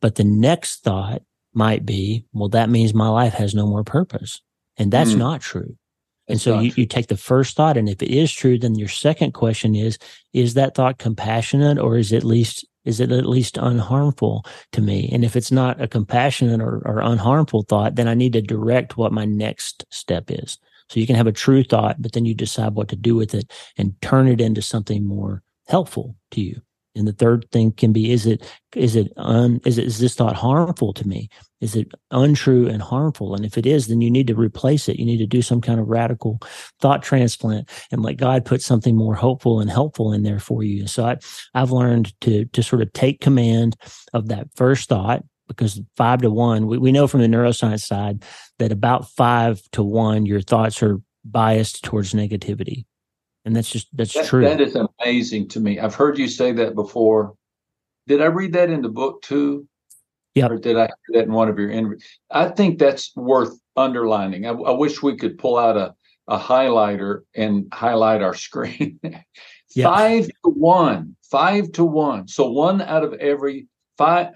[0.00, 1.20] But the next thought
[1.54, 4.40] might be, well, that means my life has no more purpose.
[4.76, 5.18] And that's mm.
[5.18, 5.76] not true.
[6.28, 8.88] and so you, you take the first thought, and if it is true, then your
[8.88, 9.98] second question is,
[10.32, 14.80] is that thought compassionate or is it at least is it at least unharmful to
[14.82, 15.08] me?
[15.10, 18.98] And if it's not a compassionate or, or unharmful thought, then I need to direct
[18.98, 20.58] what my next step is.
[20.90, 23.34] So you can have a true thought, but then you decide what to do with
[23.34, 26.60] it and turn it into something more helpful to you.
[26.96, 28.42] And the third thing can be, is it,
[28.74, 31.28] is it un, is it, is this thought harmful to me?
[31.60, 33.34] Is it untrue and harmful?
[33.34, 34.98] And if it is, then you need to replace it.
[34.98, 36.40] You need to do some kind of radical
[36.80, 40.86] thought transplant and let God put something more hopeful and helpful in there for you.
[40.86, 41.16] So I,
[41.54, 43.76] I've learned to, to sort of take command
[44.12, 48.24] of that first thought because five to one, we, we know from the neuroscience side
[48.58, 52.84] that about five to one, your thoughts are biased towards negativity
[53.44, 54.42] and that's just that's that, true.
[54.42, 55.78] That is amazing to me.
[55.78, 57.34] I've heard you say that before.
[58.06, 59.66] Did I read that in the book too?
[60.34, 60.48] Yeah.
[60.48, 62.04] Or did I hear that in one of your interviews?
[62.30, 64.46] I think that's worth underlining.
[64.46, 65.94] I, I, wish we could pull out a,
[66.26, 68.98] a highlighter and highlight our screen.
[69.04, 69.24] yep.
[69.84, 71.14] Five to one.
[71.30, 72.26] Five to one.
[72.26, 74.34] So one out of every five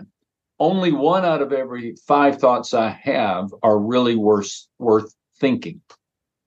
[0.61, 5.81] only one out of every five thoughts I have are really worth worth thinking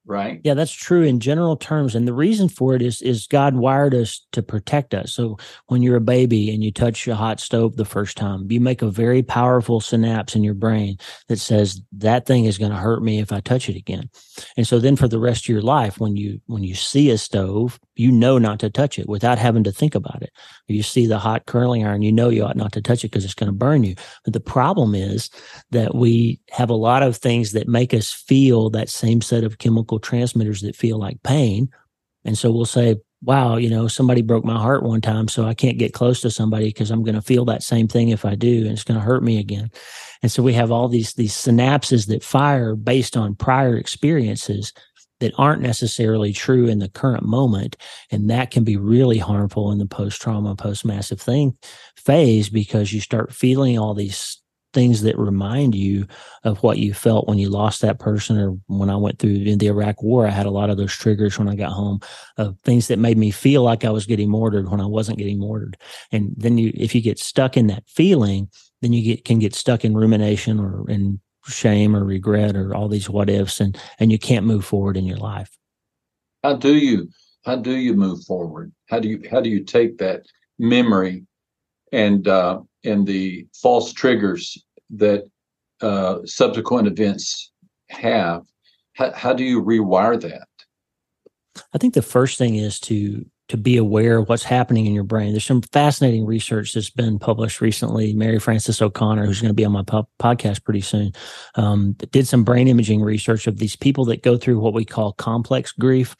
[0.05, 0.41] right.
[0.43, 3.93] Yeah that's true in general terms and the reason for it is is god wired
[3.93, 5.13] us to protect us.
[5.13, 5.37] So
[5.67, 8.81] when you're a baby and you touch a hot stove the first time you make
[8.81, 13.03] a very powerful synapse in your brain that says that thing is going to hurt
[13.03, 14.09] me if i touch it again.
[14.57, 17.17] And so then for the rest of your life when you when you see a
[17.17, 20.31] stove you know not to touch it without having to think about it
[20.67, 23.23] you see the hot curling iron you know you ought not to touch it because
[23.23, 25.29] it's going to burn you but the problem is
[25.71, 29.57] that we have a lot of things that make us feel that same set of
[29.57, 31.69] chemical transmitters that feel like pain.
[32.25, 35.53] And so we'll say, wow, you know, somebody broke my heart one time, so I
[35.53, 38.35] can't get close to somebody because I'm going to feel that same thing if I
[38.35, 39.69] do, and it's going to hurt me again.
[40.23, 44.73] And so we have all these these synapses that fire based on prior experiences
[45.21, 47.77] that aren't necessarily true in the current moment,
[48.11, 51.57] and that can be really harmful in the post trauma, post massive thing
[51.95, 54.41] phase because you start feeling all these
[54.73, 56.07] things that remind you
[56.43, 59.57] of what you felt when you lost that person or when I went through in
[59.57, 60.25] the Iraq war.
[60.25, 61.99] I had a lot of those triggers when I got home
[62.37, 65.39] of things that made me feel like I was getting mortared when I wasn't getting
[65.39, 65.77] mortared.
[66.11, 68.49] And then you, if you get stuck in that feeling,
[68.81, 72.87] then you get, can get stuck in rumination or in shame or regret or all
[72.87, 75.57] these what ifs and, and you can't move forward in your life.
[76.43, 77.09] How do you,
[77.45, 78.71] how do you move forward?
[78.89, 80.25] How do you, how do you take that
[80.59, 81.25] memory
[81.91, 85.23] and, uh, and the false triggers that
[85.81, 87.51] uh, subsequent events
[87.89, 88.43] have.
[88.93, 90.47] How, how do you rewire that?
[91.73, 95.03] I think the first thing is to to be aware of what's happening in your
[95.03, 95.31] brain.
[95.31, 98.13] There's some fascinating research that's been published recently.
[98.13, 101.11] Mary Frances O'Connor, who's going to be on my po- podcast pretty soon,
[101.55, 105.11] um, did some brain imaging research of these people that go through what we call
[105.11, 106.15] complex grief.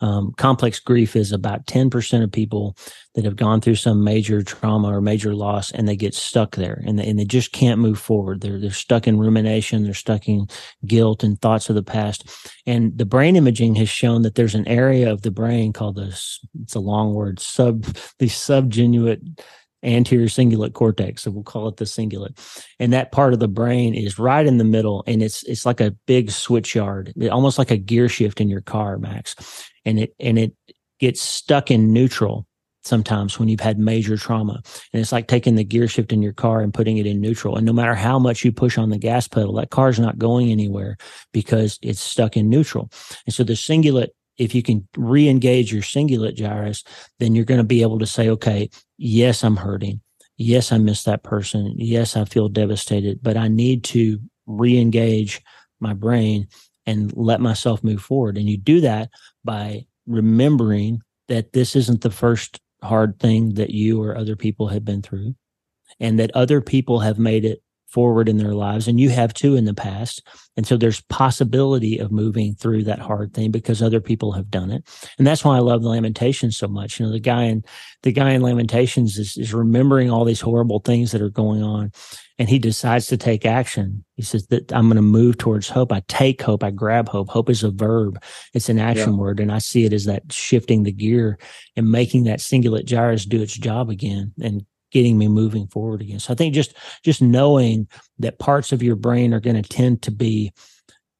[0.00, 2.76] Um, complex grief is about 10% of people
[3.14, 6.82] that have gone through some major trauma or major loss and they get stuck there
[6.84, 8.40] and they, and they just can't move forward.
[8.40, 9.84] They're, they're stuck in rumination.
[9.84, 10.48] They're stuck in
[10.84, 12.28] guilt and thoughts of the past.
[12.66, 16.08] And the brain imaging has shown that there's an area of the brain called the,
[16.62, 17.84] it's a long word, sub,
[18.18, 19.16] the subgenual
[19.84, 21.22] anterior cingulate cortex.
[21.22, 22.36] So we'll call it the cingulate.
[22.80, 25.04] And that part of the brain is right in the middle.
[25.06, 28.62] And it's it's like a big switch yard, almost like a gear shift in your
[28.62, 29.36] car, Max.
[29.84, 30.54] And it and it
[31.00, 32.46] gets stuck in neutral
[32.82, 34.60] sometimes when you've had major trauma.
[34.92, 37.56] And it's like taking the gear shift in your car and putting it in neutral.
[37.56, 40.50] And no matter how much you push on the gas pedal, that car's not going
[40.50, 40.98] anywhere
[41.32, 42.90] because it's stuck in neutral.
[43.26, 46.82] And so the cingulate if you can re-engage your cingulate gyrus,
[47.20, 48.68] then you're going to be able to say, okay,
[48.98, 50.00] yes, I'm hurting.
[50.36, 51.74] Yes, I miss that person.
[51.76, 55.40] Yes, I feel devastated, but I need to re-engage
[55.80, 56.48] my brain
[56.86, 58.36] and let myself move forward.
[58.36, 59.10] And you do that
[59.44, 64.84] by remembering that this isn't the first hard thing that you or other people have
[64.84, 65.34] been through
[66.00, 67.62] and that other people have made it
[67.94, 70.20] forward in their lives and you have too in the past.
[70.56, 74.72] And so there's possibility of moving through that hard thing because other people have done
[74.72, 74.82] it.
[75.16, 76.98] And that's why i love the lamentations so much.
[76.98, 77.62] You know the guy in
[78.02, 81.92] the guy in lamentations is, is remembering all these horrible things that are going on
[82.38, 84.04] and he decides to take action.
[84.16, 85.92] He says that i'm going to move towards hope.
[85.92, 86.64] I take hope.
[86.64, 87.28] I grab hope.
[87.28, 88.22] Hope is a verb.
[88.52, 89.18] It's an action yeah.
[89.18, 91.38] word and i see it as that shifting the gear
[91.76, 96.20] and making that cingulate gyrus do its job again and getting me moving forward again.
[96.20, 97.88] So I think just just knowing
[98.20, 100.52] that parts of your brain are going to tend to be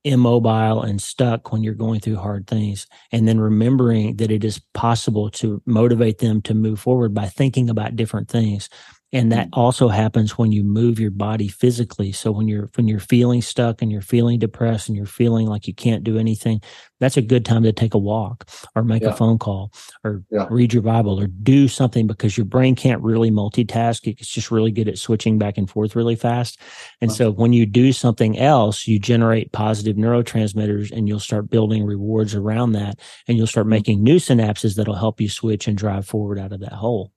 [0.04, 4.60] immobile and stuck when you're going through hard things and then remembering that it is
[4.74, 8.68] possible to motivate them to move forward by thinking about different things
[9.14, 9.50] and that mm.
[9.52, 13.80] also happens when you move your body physically so when you're when you're feeling stuck
[13.80, 16.60] and you're feeling depressed and you're feeling like you can't do anything
[17.00, 19.10] that's a good time to take a walk or make yeah.
[19.10, 19.72] a phone call
[20.02, 20.46] or yeah.
[20.50, 24.72] read your bible or do something because your brain can't really multitask it's just really
[24.72, 26.60] good at switching back and forth really fast
[27.00, 31.84] and so when you do something else you generate positive neurotransmitters and you'll start building
[31.84, 32.98] rewards around that
[33.28, 33.70] and you'll start mm.
[33.70, 37.13] making new synapses that'll help you switch and drive forward out of that hole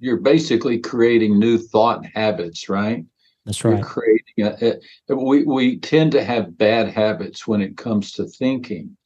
[0.00, 3.04] you're basically creating new thought habits, right?
[3.44, 3.78] That's right.
[3.78, 4.74] You're creating a,
[5.08, 8.96] a, we we tend to have bad habits when it comes to thinking.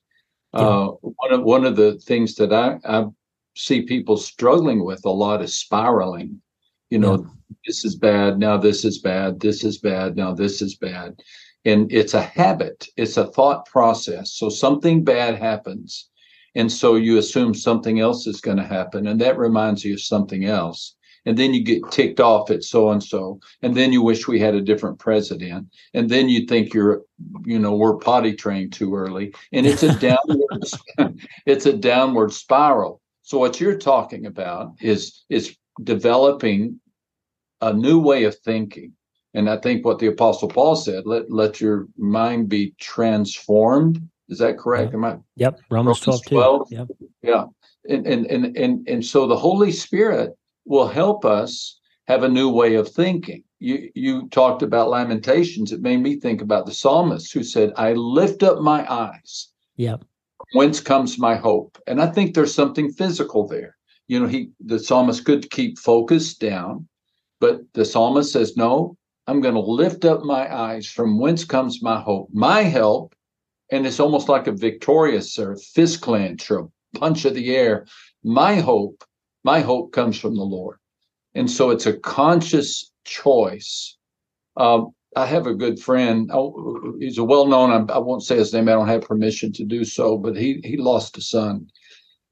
[0.55, 0.61] Yeah.
[0.61, 3.07] Uh, one of one of the things that I, I
[3.55, 6.40] see people struggling with a lot is spiraling.
[6.88, 7.57] You know, yeah.
[7.66, 8.57] this is bad now.
[8.57, 9.40] This is bad.
[9.40, 10.35] This is bad now.
[10.35, 11.23] This is bad,
[11.64, 12.88] and it's a habit.
[12.97, 14.33] It's a thought process.
[14.33, 16.10] So something bad happens,
[16.54, 19.06] and so you assume something else is going to happen.
[19.06, 20.96] And that reminds you of something else.
[21.26, 23.40] And then you get ticked off at so and so.
[23.62, 25.68] And then you wish we had a different president.
[25.92, 27.02] And then you think you're,
[27.44, 29.34] you know, we're potty trained too early.
[29.52, 31.14] And it's a downward,
[31.46, 33.00] it's a downward spiral.
[33.22, 36.80] So what you're talking about is is developing
[37.60, 38.94] a new way of thinking.
[39.34, 44.38] And I think what the apostle Paul said, let let your mind be transformed is
[44.38, 44.95] that correct?
[44.95, 45.19] Am I?
[45.37, 45.61] Yep.
[45.71, 46.73] Romans, Romans 12, 12?
[46.73, 46.88] Yep.
[47.23, 47.45] Yeah.
[47.88, 52.49] And, and, and, and, and so the Holy Spirit will help us have a new
[52.49, 53.43] way of thinking.
[53.59, 55.73] You, you talked about lamentations.
[55.73, 59.49] It made me think about the psalmist who said, I lift up my eyes.
[59.77, 60.05] Yep.
[60.55, 61.79] Whence comes my hope?
[61.87, 63.77] And I think there's something physical there.
[64.09, 66.88] You know, he the psalmist could keep focus down,
[67.38, 68.97] but the psalmist says, No,
[69.29, 72.29] I'm going to lift up my eyes from whence comes my hope.
[72.33, 73.14] My help
[73.70, 77.87] and it's almost like a victorious or fist clench or a punch of the air.
[78.24, 79.04] My hope,
[79.44, 80.78] my hope comes from the Lord.
[81.35, 83.96] And so it's a conscious choice.
[84.56, 86.30] Um, I have a good friend.
[86.33, 87.90] Oh, he's a well-known.
[87.90, 88.68] I, won't say his name.
[88.68, 90.16] I don't have permission to do so.
[90.16, 91.66] But he he lost a son,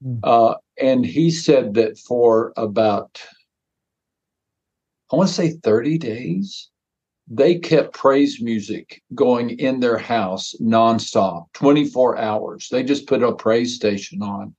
[0.05, 0.19] mm.
[0.23, 3.21] uh, and he said that for about
[5.11, 6.69] I want to say thirty days,
[7.29, 12.67] they kept praise music going in their house nonstop, 24 hours.
[12.71, 14.55] They just put a praise station on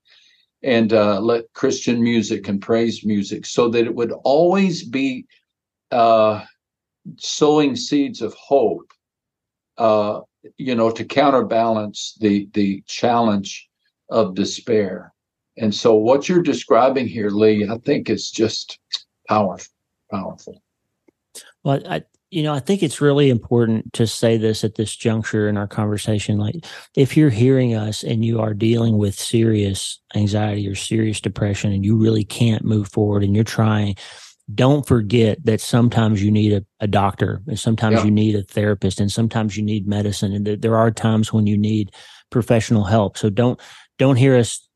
[0.63, 5.27] and uh, let Christian music and praise music so that it would always be
[5.91, 6.45] uh,
[7.19, 8.93] sowing seeds of hope,
[9.77, 10.21] uh,
[10.57, 13.69] you know, to counterbalance the the challenge
[14.11, 15.13] of despair.
[15.57, 18.79] And so, what you're describing here, Lee, I think is just
[19.29, 19.73] powerful,
[20.11, 20.63] powerful.
[21.65, 25.49] Well, I, you know, I think it's really important to say this at this juncture
[25.49, 26.39] in our conversation.
[26.39, 26.65] Like,
[26.97, 31.85] if you're hearing us and you are dealing with serious anxiety or serious depression and
[31.85, 33.97] you really can't move forward and you're trying,
[34.55, 38.05] don't forget that sometimes you need a, a doctor and sometimes yeah.
[38.05, 40.33] you need a therapist and sometimes you need medicine.
[40.33, 41.93] And there are times when you need
[42.31, 43.19] professional help.
[43.19, 43.61] So don't,
[43.99, 44.69] don't hear us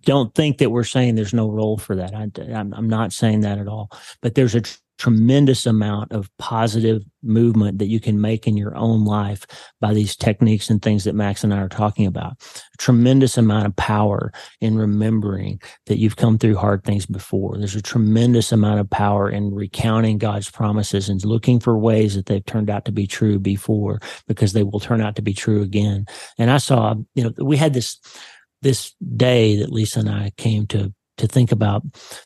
[0.00, 2.14] don't think that we're saying there's no role for that.
[2.14, 3.90] I, am I'm not saying that at all.
[4.20, 4.62] But there's a
[5.00, 9.46] tremendous amount of positive movement that you can make in your own life
[9.80, 12.32] by these techniques and things that Max and I are talking about.
[12.32, 14.30] A tremendous amount of power
[14.60, 17.56] in remembering that you've come through hard things before.
[17.56, 22.26] There's a tremendous amount of power in recounting God's promises and looking for ways that
[22.26, 25.62] they've turned out to be true before because they will turn out to be true
[25.62, 26.04] again.
[26.36, 27.98] And I saw, you know, we had this
[28.60, 31.82] this day that Lisa and I came to to think about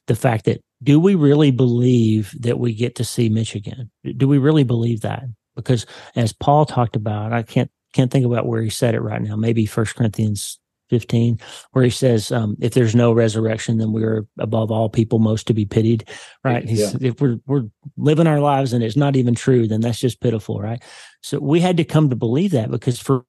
[0.07, 3.91] the fact that do we really believe that we get to see Mitch again?
[4.17, 5.25] Do we really believe that?
[5.57, 9.23] Because as Paul talked about, I can't can't think about where he said it right
[9.23, 9.37] now.
[9.37, 10.59] Maybe First Corinthians
[10.91, 11.39] 15,
[11.73, 15.55] where he says, um, if there's no resurrection, then we're above all people most to
[15.55, 16.09] be pitied.
[16.43, 16.65] Right.
[16.65, 16.91] Yeah.
[17.01, 17.65] if we're we're
[17.97, 20.83] living our lives and it's not even true, then that's just pitiful, right?
[21.23, 23.25] So we had to come to believe that because for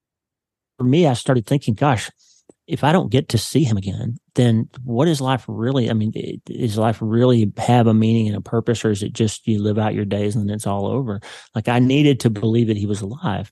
[0.77, 2.11] for me, I started thinking, gosh,
[2.67, 5.89] if I don't get to see him again, then what is life really?
[5.89, 6.13] I mean,
[6.49, 9.79] is life really have a meaning and a purpose, or is it just you live
[9.79, 11.19] out your days and then it's all over?
[11.55, 13.51] Like I needed to believe that he was alive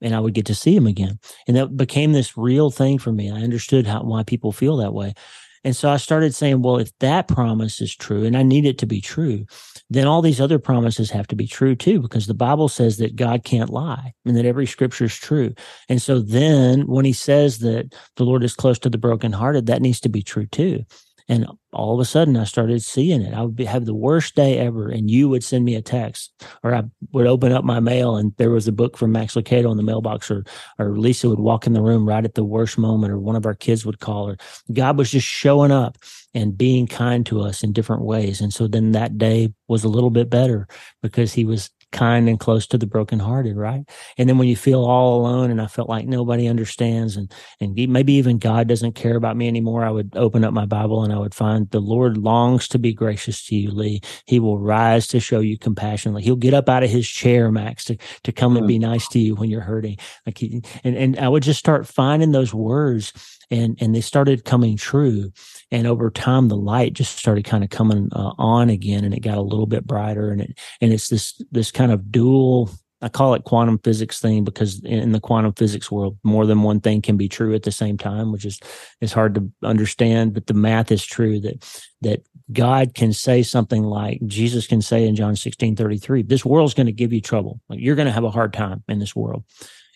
[0.00, 1.18] and I would get to see him again.
[1.46, 3.30] And that became this real thing for me.
[3.30, 5.14] I understood how, why people feel that way.
[5.62, 8.78] And so I started saying, well, if that promise is true and I need it
[8.78, 9.44] to be true,
[9.90, 13.16] then all these other promises have to be true too, because the Bible says that
[13.16, 15.52] God can't lie and that every scripture is true.
[15.88, 19.82] And so then when he says that the Lord is close to the brokenhearted, that
[19.82, 20.84] needs to be true too.
[21.30, 23.32] And all of a sudden, I started seeing it.
[23.32, 26.32] I would be, have the worst day ever, and you would send me a text,
[26.64, 29.70] or I would open up my mail, and there was a book from Max Lucado
[29.70, 30.44] in the mailbox, or
[30.80, 33.46] or Lisa would walk in the room right at the worst moment, or one of
[33.46, 34.38] our kids would call, or
[34.72, 35.98] God was just showing up
[36.34, 38.40] and being kind to us in different ways.
[38.40, 40.66] And so then that day was a little bit better
[41.00, 43.84] because He was kind and close to the brokenhearted, right?
[44.16, 47.74] And then when you feel all alone and I felt like nobody understands and and
[47.74, 51.12] maybe even God doesn't care about me anymore, I would open up my Bible and
[51.12, 54.00] I would find the Lord longs to be gracious to you, Lee.
[54.26, 56.14] He will rise to show you compassion.
[56.14, 58.82] Like he'll get up out of his chair, Max, to, to come and be mm.
[58.82, 59.98] nice to you when you're hurting.
[60.26, 63.12] Like he, and and I would just start finding those words
[63.50, 65.32] and and they started coming true
[65.70, 69.20] and over time the light just started kind of coming uh, on again and it
[69.20, 72.70] got a little bit brighter and it and it's this this kind of dual
[73.02, 76.80] I call it quantum physics thing because in the quantum physics world, more than one
[76.80, 78.60] thing can be true at the same time, which is
[79.00, 80.34] is hard to understand.
[80.34, 82.22] But the math is true that that
[82.52, 86.86] God can say something like Jesus can say in John 16, 33, this world's going
[86.86, 87.60] to give you trouble.
[87.68, 89.44] Like you're going to have a hard time in this world.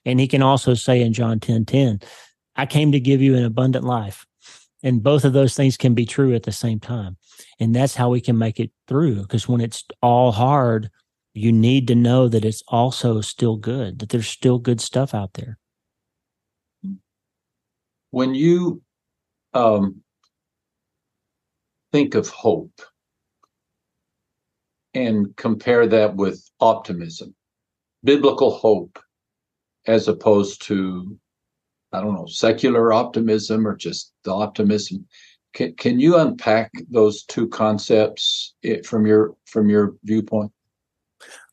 [0.07, 2.01] And he can also say in John 10, 10,
[2.57, 4.27] I came to give you an abundant life.
[4.83, 7.17] And both of those things can be true at the same time.
[7.59, 9.23] And that's how we can make it through.
[9.23, 10.91] Because when it's all hard,
[11.33, 15.35] you need to know that it's also still good, that there's still good stuff out
[15.35, 15.59] there.
[18.11, 18.83] When you
[19.55, 20.03] um,
[21.91, 22.81] think of hope
[24.93, 27.35] and compare that with optimism,
[28.05, 29.01] biblical hope,
[29.87, 31.19] as opposed to
[31.95, 35.07] I don't know, secular optimism or just the optimism.
[35.53, 40.53] Can, can you unpack those two concepts eh, from your from your viewpoint?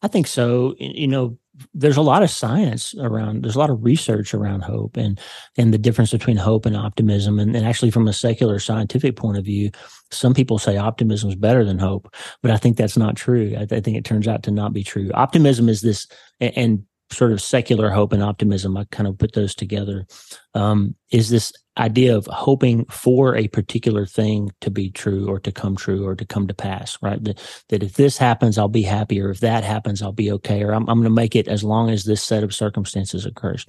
[0.02, 0.76] I think so.
[0.80, 1.38] You know,
[1.74, 5.20] there's a lot of science around there's a lot of research around hope and
[5.58, 9.38] and the difference between hope and optimism and, and actually from a secular scientific point
[9.38, 9.70] of view
[10.12, 13.64] some people say optimism is better than hope but i think that's not true I,
[13.64, 16.08] I, think it turns out to not be true optimism is this
[16.40, 20.06] and sort of secular hope and optimism, I kind of put those together,
[20.54, 25.52] um, is this idea of hoping for a particular thing to be true or to
[25.52, 27.24] come true or to come to pass, right?
[27.24, 30.64] That, that if this happens, I'll be happy, or if that happens, I'll be okay,
[30.64, 33.66] or I'm, I'm going to make it as long as this set of circumstances occurs.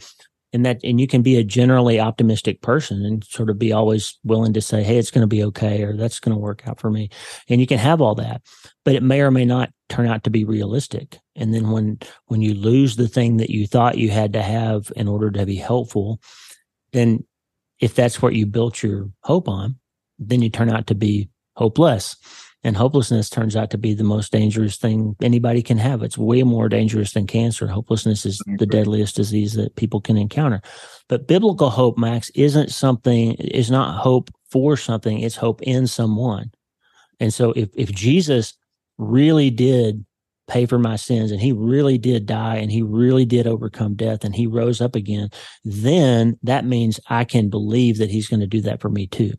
[0.55, 4.19] And that, and you can be a generally optimistic person and sort of be always
[4.23, 6.79] willing to say, Hey, it's going to be okay, or that's going to work out
[6.79, 7.09] for me.
[7.49, 8.43] And you can have all that,
[8.85, 11.19] but it may or may not turn out to be realistic.
[11.35, 14.93] And then when when you lose the thing that you thought you had to have
[14.97, 16.21] in order to be helpful,
[16.93, 17.25] then
[17.81, 19.77] if that's what you built your hope on,
[20.19, 22.17] then you turn out to be hopeless.
[22.65, 26.01] And hopelessness turns out to be the most dangerous thing anybody can have.
[26.05, 27.67] It's way more dangerous than cancer.
[27.67, 30.63] Hopelessness is the deadliest disease that people can encounter.
[31.09, 36.53] But biblical hope, Max, isn't something, is not hope for something, it's hope in someone.
[37.19, 38.55] And so if, if Jesus
[38.97, 40.05] really did
[40.53, 44.25] pay for my sins and he really did die and he really did overcome death
[44.25, 45.31] and he rose up again,
[45.65, 49.33] then that means I can believe that he's going to do that for me too.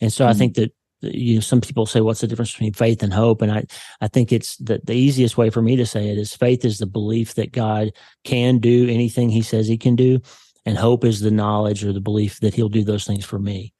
[0.00, 0.30] And so mm-hmm.
[0.30, 3.42] I think that you know some people say what's the difference between faith and hope
[3.42, 3.62] and i
[4.00, 6.78] i think it's the, the easiest way for me to say it is faith is
[6.78, 7.92] the belief that god
[8.24, 10.18] can do anything he says he can do
[10.64, 13.74] and hope is the knowledge or the belief that he'll do those things for me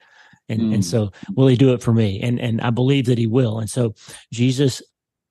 [0.49, 0.74] And mm.
[0.74, 2.20] and so will he do it for me?
[2.20, 3.59] And and I believe that he will.
[3.59, 3.95] And so
[4.32, 4.82] Jesus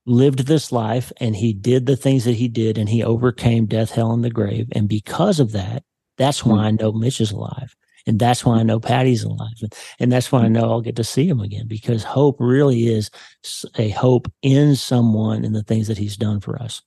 [0.06, 3.92] lived this life and he did the things that he did and he overcame death,
[3.92, 4.68] hell, and the grave.
[4.72, 5.84] And because of that,
[6.18, 6.62] that's why mm.
[6.62, 7.76] I know Mitch is alive.
[8.08, 9.56] And that's why I know Patty's alive.
[10.00, 13.10] And that's why I know I'll get to see him again because hope really is
[13.78, 16.84] a hope in someone and the things that he's done for us.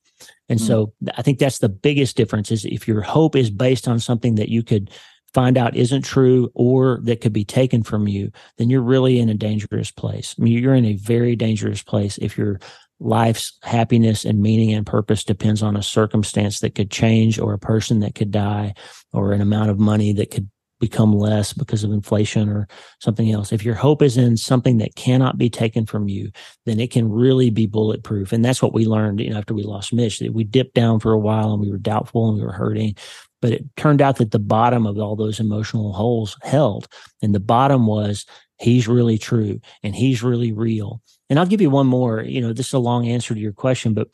[0.47, 0.65] And mm.
[0.65, 4.35] so I think that's the biggest difference is if your hope is based on something
[4.35, 4.91] that you could
[5.33, 9.29] find out isn't true or that could be taken from you, then you're really in
[9.29, 10.35] a dangerous place.
[10.39, 12.59] I mean, you're in a very dangerous place if your
[12.99, 17.59] life's happiness and meaning and purpose depends on a circumstance that could change or a
[17.59, 18.73] person that could die
[19.13, 22.67] or an amount of money that could become less because of inflation or
[22.99, 23.51] something else.
[23.51, 26.31] If your hope is in something that cannot be taken from you,
[26.65, 28.31] then it can really be bulletproof.
[28.31, 30.99] And that's what we learned, you know, after we lost Mitch, that we dipped down
[30.99, 32.95] for a while and we were doubtful and we were hurting.
[33.41, 36.87] But it turned out that the bottom of all those emotional holes held.
[37.21, 38.25] And the bottom was
[38.59, 41.01] he's really true and he's really real.
[41.29, 43.53] And I'll give you one more, you know, this is a long answer to your
[43.53, 44.09] question, but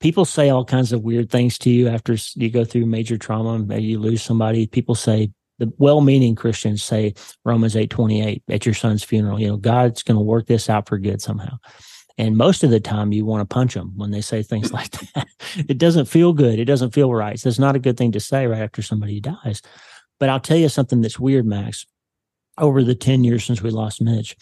[0.00, 3.58] people say all kinds of weird things to you after you go through major trauma,
[3.58, 4.66] maybe you lose somebody.
[4.66, 7.14] People say, the well-meaning Christians say
[7.44, 10.98] Romans 8:28 at your son's funeral, you know, God's going to work this out for
[10.98, 11.58] good somehow.
[12.16, 14.90] And most of the time you want to punch them when they say things like
[14.90, 15.28] that.
[15.56, 16.58] it doesn't feel good.
[16.58, 17.38] It doesn't feel right.
[17.38, 19.62] So it's not a good thing to say right after somebody dies.
[20.20, 21.86] But I'll tell you something that's weird, Max.
[22.58, 24.36] Over the 10 years since we lost Mitch,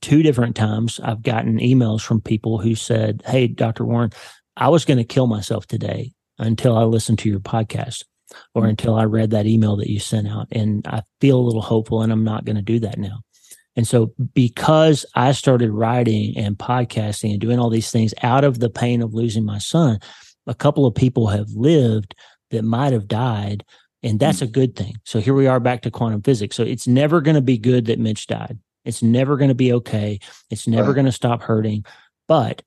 [0.00, 3.84] two different times I've gotten emails from people who said, Hey, Dr.
[3.84, 4.12] Warren,
[4.56, 8.04] I was going to kill myself today until I listened to your podcast
[8.54, 8.70] or mm-hmm.
[8.70, 10.48] until I read that email that you sent out.
[10.52, 13.20] And I feel a little hopeful and I'm not going to do that now.
[13.76, 18.58] And so because I started writing and podcasting and doing all these things out of
[18.58, 20.00] the pain of losing my son,
[20.48, 22.14] a couple of people have lived
[22.50, 23.64] that might have died.
[24.02, 24.52] And that's a mm.
[24.52, 24.96] good thing.
[25.04, 26.56] So here we are back to quantum physics.
[26.56, 28.58] So it's never going to be good that Mitch died.
[28.84, 30.20] It's never going to be okay.
[30.50, 30.94] It's never right.
[30.94, 31.84] going to stop hurting.
[32.26, 32.62] But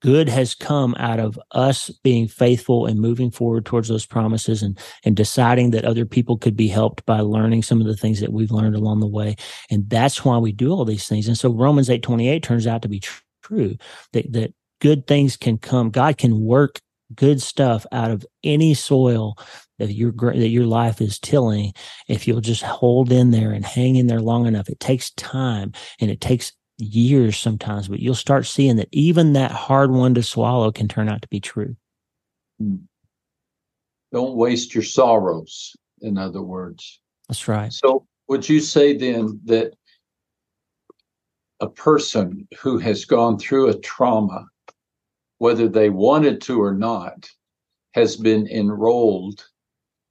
[0.00, 4.78] good has come out of us being faithful and moving forward towards those promises and
[5.04, 8.32] and deciding that other people could be helped by learning some of the things that
[8.32, 9.34] we've learned along the way
[9.70, 12.82] and that's why we do all these things and so romans 8 28 turns out
[12.82, 13.76] to be tr- true
[14.12, 16.78] that that good things can come god can work
[17.14, 19.36] good stuff out of any soil
[19.78, 21.72] that your that your life is tilling
[22.08, 25.72] if you'll just hold in there and hang in there long enough it takes time
[26.00, 30.22] and it takes years sometimes, but you'll start seeing that even that hard one to
[30.22, 31.76] swallow can turn out to be true.
[32.58, 32.76] Hmm.
[34.12, 37.00] Don't waste your sorrows, in other words.
[37.28, 37.72] That's right.
[37.72, 39.74] So, would you say then that
[41.60, 44.46] a person who has gone through a trauma,
[45.38, 47.28] whether they wanted to or not,
[47.94, 49.44] has been enrolled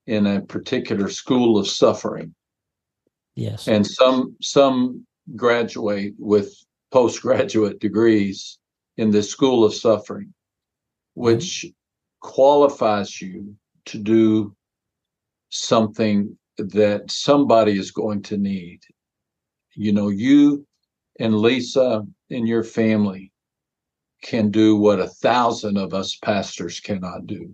[0.08, 2.34] in a particular school of suffering?
[3.36, 3.68] Yes.
[3.68, 6.54] And some some graduate with
[6.92, 8.58] postgraduate degrees
[8.98, 10.34] in the school of suffering,
[11.16, 11.66] which
[12.22, 14.56] qualifies you to do
[15.50, 18.80] something that somebody is going to need.
[19.76, 20.66] You know, you
[21.20, 23.32] and Lisa and your family
[24.22, 27.54] can do what a thousand of us pastors cannot do.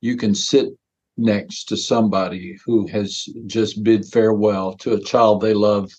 [0.00, 0.68] You can sit
[1.16, 5.90] next to somebody who has just bid farewell to a child they love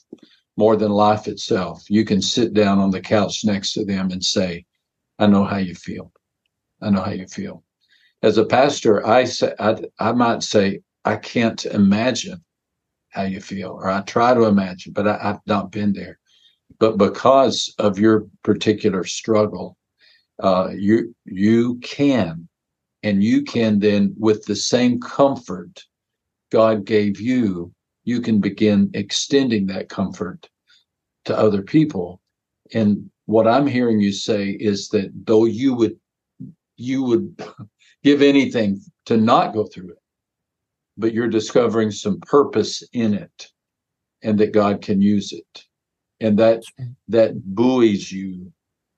[0.58, 1.84] more than life itself.
[1.90, 4.66] You can sit down on the couch next to them and say,
[5.20, 6.12] I know how you feel.
[6.82, 7.64] I know how you feel.
[8.24, 12.44] As a pastor, I say, I, I might say, I can't imagine
[13.10, 16.20] how you feel, or I try to imagine, but I, have not been there.
[16.80, 19.78] But because of your particular struggle,
[20.42, 22.47] uh, you you can,
[23.04, 25.86] and you can then, with the same comfort
[26.52, 27.74] God gave you,
[28.04, 30.50] you can begin extending that comfort
[31.26, 32.22] to other people.
[32.74, 36.00] And what I'm hearing you say is that though you would
[36.78, 37.44] you would
[38.04, 40.02] give anything to not go through it,
[40.98, 43.48] but you're discovering some purpose in it
[44.22, 45.66] and that God can use it.
[46.20, 46.64] And that
[47.10, 48.52] that buoys you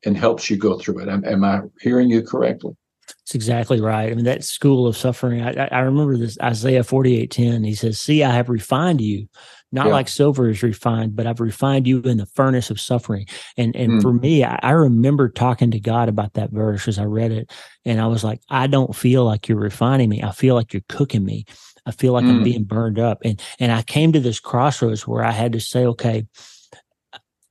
[0.06, 1.10] and helps you go through it.
[1.10, 2.76] Am, am I hearing you correctly?
[3.22, 4.12] That's exactly right.
[4.12, 5.42] I mean, that school of suffering.
[5.42, 7.64] I, I remember this Isaiah forty eight ten.
[7.64, 9.28] He says, "See, I have refined you,
[9.72, 9.94] not yeah.
[9.94, 13.94] like silver is refined, but I've refined you in the furnace of suffering." And and
[13.94, 14.02] mm.
[14.02, 17.52] for me, I, I, remember talking to God about that verse as I read it,
[17.86, 20.24] and I was like, "I don't feel like you're refining me.
[20.24, 21.46] I feel like you're cooking me.
[21.86, 22.30] I feel like mm.
[22.30, 25.60] I'm being burned up." And and I came to this crossroads where I had to
[25.60, 26.26] say, "Okay."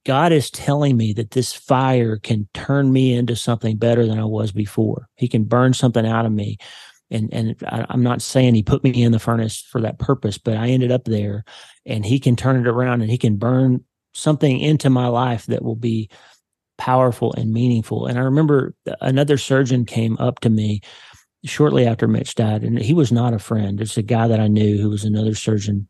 [0.09, 4.25] God is telling me that this fire can turn me into something better than I
[4.25, 5.07] was before.
[5.17, 6.57] He can burn something out of me.
[7.11, 10.39] And, and I, I'm not saying he put me in the furnace for that purpose,
[10.39, 11.45] but I ended up there
[11.85, 13.85] and he can turn it around and he can burn
[14.15, 16.09] something into my life that will be
[16.79, 18.07] powerful and meaningful.
[18.07, 20.81] And I remember another surgeon came up to me
[21.45, 23.79] shortly after Mitch died, and he was not a friend.
[23.79, 25.87] It's a guy that I knew who was another surgeon,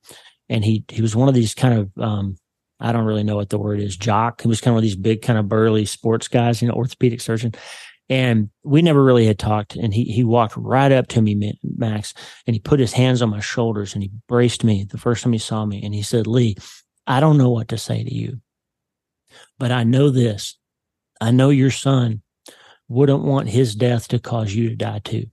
[0.48, 2.36] and he he was one of these kind of um,
[2.80, 4.42] I don't really know what the word is jock.
[4.42, 7.52] He was kind of these big kind of burly sports guys, you know, orthopedic surgeon.
[8.08, 9.76] And we never really had talked.
[9.76, 12.14] And he he walked right up to me, Max,
[12.46, 15.32] and he put his hands on my shoulders and he braced me the first time
[15.32, 15.82] he saw me.
[15.82, 16.56] And he said, Lee,
[17.06, 18.40] I don't know what to say to you,
[19.58, 20.56] but I know this.
[21.20, 22.22] I know your son
[22.88, 25.26] wouldn't want his death to cause you to die too.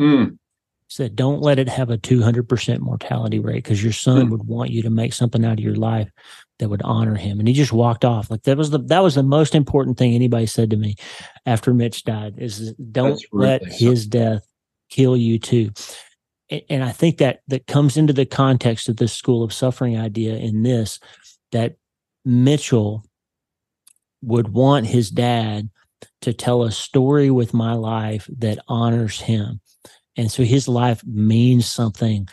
[0.00, 0.38] Mm.
[0.86, 4.30] Said, don't let it have a 200% mortality rate because your son mm.
[4.30, 6.10] would want you to make something out of your life
[6.58, 7.38] that would honor him.
[7.38, 8.30] And he just walked off.
[8.30, 10.96] Like that was the, that was the most important thing anybody said to me
[11.46, 14.46] after Mitch died is don't let his death
[14.90, 15.70] kill you too.
[16.50, 19.98] And, and I think that that comes into the context of this school of suffering
[19.98, 20.98] idea in this,
[21.52, 21.76] that
[22.24, 23.04] Mitchell
[24.22, 25.70] would want his dad
[26.22, 29.60] to tell a story with my life that honors him.
[30.16, 32.28] And so his life means something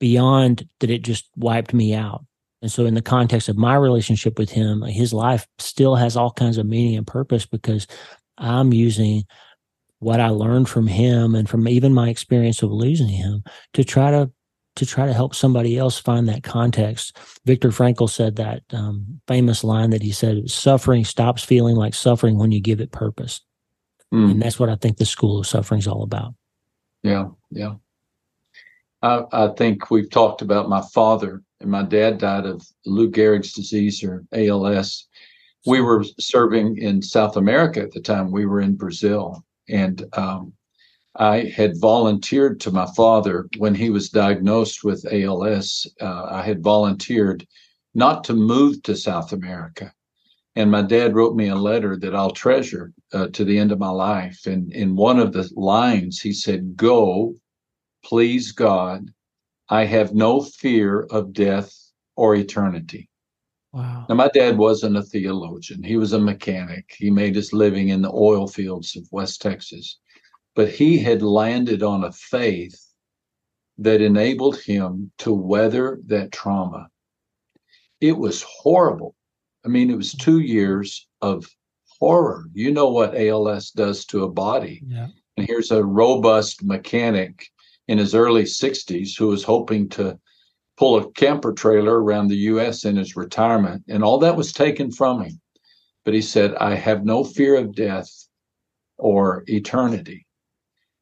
[0.00, 2.24] beyond that it just wiped me out.
[2.60, 6.32] And so in the context of my relationship with him, his life still has all
[6.32, 7.86] kinds of meaning and purpose because
[8.36, 9.24] I'm using
[10.00, 13.44] what I learned from him and from even my experience of losing him
[13.74, 14.30] to try to
[14.76, 17.16] to try to help somebody else find that context.
[17.44, 22.38] Viktor Frankl said that um, famous line that he said, "Suffering stops feeling like suffering
[22.38, 23.40] when you give it purpose,"
[24.14, 24.30] mm.
[24.30, 26.34] and that's what I think the school of suffering is all about.
[27.02, 27.74] Yeah, yeah.
[29.02, 33.52] I, I think we've talked about my father and my dad died of Lou Gehrig's
[33.52, 35.06] disease or ALS.
[35.66, 38.30] We were serving in South America at the time.
[38.30, 40.52] We were in Brazil, and um,
[41.16, 45.86] I had volunteered to my father when he was diagnosed with ALS.
[46.00, 47.46] Uh, I had volunteered
[47.94, 49.92] not to move to South America.
[50.54, 53.78] And my dad wrote me a letter that I'll treasure uh, to the end of
[53.78, 54.46] my life.
[54.46, 57.34] And in one of the lines, he said, Go,
[58.04, 59.10] please God,
[59.70, 61.74] I have no fear of death
[62.16, 63.08] or eternity.
[63.72, 64.06] Wow.
[64.08, 65.82] Now, my dad wasn't a theologian.
[65.82, 66.94] He was a mechanic.
[66.96, 69.98] He made his living in the oil fields of West Texas
[70.58, 72.84] but he had landed on a faith
[73.78, 76.88] that enabled him to weather that trauma.
[78.00, 79.14] It was horrible.
[79.64, 81.46] I mean, it was two years of
[82.00, 82.46] horror.
[82.54, 84.82] You know what ALS does to a body.
[84.84, 85.06] Yeah.
[85.36, 87.46] And here's a robust mechanic
[87.88, 90.18] in his early 60s who was hoping to
[90.76, 93.82] pull a camper trailer around the US in his retirement.
[93.88, 95.40] And all that was taken from him.
[96.04, 98.10] But he said, I have no fear of death
[98.96, 100.26] or eternity.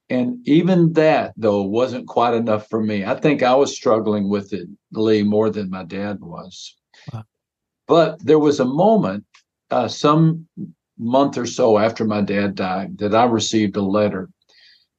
[0.09, 3.05] And even that, though, wasn't quite enough for me.
[3.05, 6.77] I think I was struggling with it, Lee, more than my dad was.
[7.13, 7.25] Wow.
[7.89, 9.25] But there was a moment,
[9.71, 10.47] uh, some
[10.97, 14.31] month or so after my dad died, that I received a letter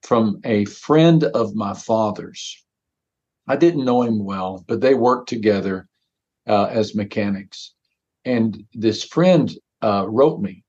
[0.04, 2.64] from a friend of my father's.
[3.48, 5.88] I didn't know him well, but they worked together
[6.48, 7.74] uh, as mechanics.
[8.26, 10.64] And this friend uh, wrote me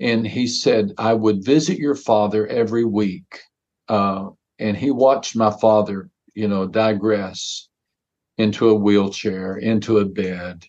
[0.00, 3.40] and he said, I would visit your father every week.
[3.88, 7.68] Uh, and he watched my father, you know, digress
[8.38, 10.64] into a wheelchair, into a bed,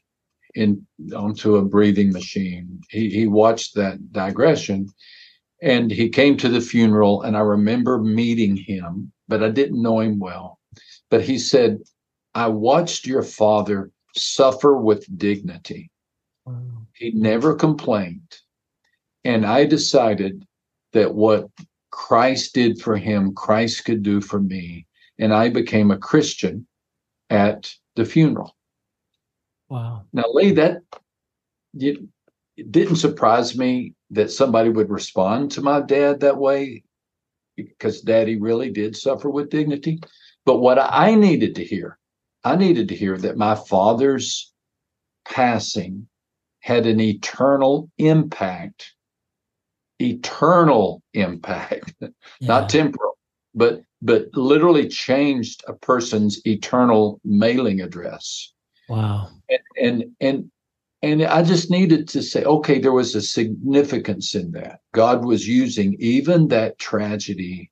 [0.55, 2.81] in onto a breathing machine.
[2.89, 4.87] He he watched that digression
[5.63, 10.01] and he came to the funeral and I remember meeting him, but I didn't know
[10.01, 10.59] him well.
[11.09, 11.79] But he said,
[12.35, 15.89] I watched your father suffer with dignity.
[16.45, 16.85] Wow.
[16.93, 18.39] He never complained.
[19.23, 20.45] And I decided
[20.91, 21.49] that what
[21.91, 24.85] Christ did for him, Christ could do for me.
[25.17, 26.67] And I became a Christian
[27.29, 28.53] at the funeral.
[29.69, 30.03] Wow.
[30.11, 30.81] Now, Lee, that
[31.75, 31.99] it,
[32.57, 36.83] it didn't surprise me that somebody would respond to my dad that way
[37.55, 39.99] because daddy really did suffer with dignity.
[40.45, 41.97] But what I needed to hear,
[42.43, 44.51] I needed to hear that my father's
[45.25, 46.07] passing
[46.59, 48.93] had an eternal impact
[50.03, 52.09] eternal impact, yeah.
[52.41, 53.17] not temporal,
[53.55, 58.51] but but literally changed a person's eternal mailing address.
[58.89, 59.29] Wow.
[59.49, 60.51] And and and
[61.03, 64.79] and I just needed to say, okay, there was a significance in that.
[64.93, 67.69] God was using even that tragedy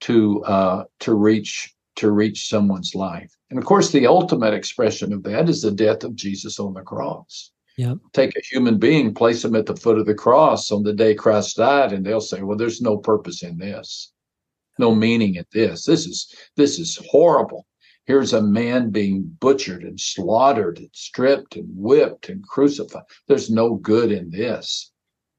[0.00, 3.34] to uh, to reach to reach someone's life.
[3.48, 6.82] And of course, the ultimate expression of that is the death of Jesus on the
[6.82, 7.50] cross.
[7.78, 7.96] Yep.
[8.12, 11.14] Take a human being, place them at the foot of the cross on the day
[11.14, 14.12] Christ died, and they'll say, "Well, there's no purpose in this,
[14.78, 15.86] no meaning in this.
[15.86, 17.64] This is this is horrible."
[18.06, 23.04] Here's a man being butchered and slaughtered and stripped and whipped and crucified.
[23.28, 24.90] There's no good in this.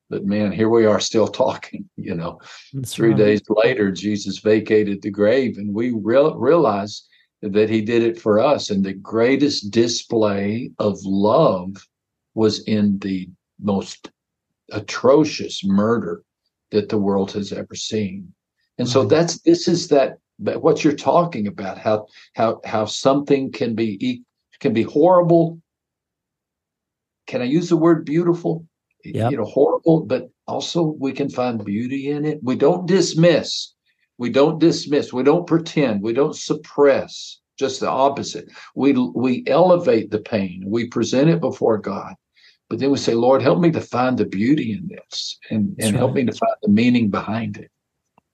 [0.10, 1.90] But man, here we are still talking.
[1.98, 2.40] You know,
[2.74, 3.18] That's three right.
[3.18, 7.08] days later, Jesus vacated the grave, and we real, realize
[7.42, 8.70] that he did it for us.
[8.70, 11.88] And the greatest display of love
[12.36, 14.12] was in the most
[14.72, 16.24] atrocious murder
[16.72, 18.34] that the world has ever seen.
[18.78, 23.76] And so that's this is that what you're talking about how how how something can
[23.76, 24.24] be
[24.60, 25.60] can be horrible.
[27.28, 28.66] Can i use the word beautiful?
[29.04, 29.32] Yep.
[29.32, 32.40] you know horrible but also we can find beauty in it.
[32.44, 33.74] We don't dismiss.
[34.20, 35.12] We don't dismiss.
[35.12, 36.04] We don't pretend.
[36.04, 37.40] We don't suppress.
[37.58, 38.46] Just the opposite.
[38.76, 40.64] We we elevate the pain.
[40.68, 42.16] We present it before god.
[42.70, 45.94] But then we say lord help me to find the beauty in this and and
[45.94, 46.00] right.
[46.00, 47.72] help me to find the meaning behind it.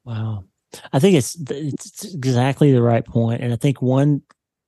[0.04, 0.46] Wow
[0.94, 4.22] I think it's it's exactly the right point, and I think one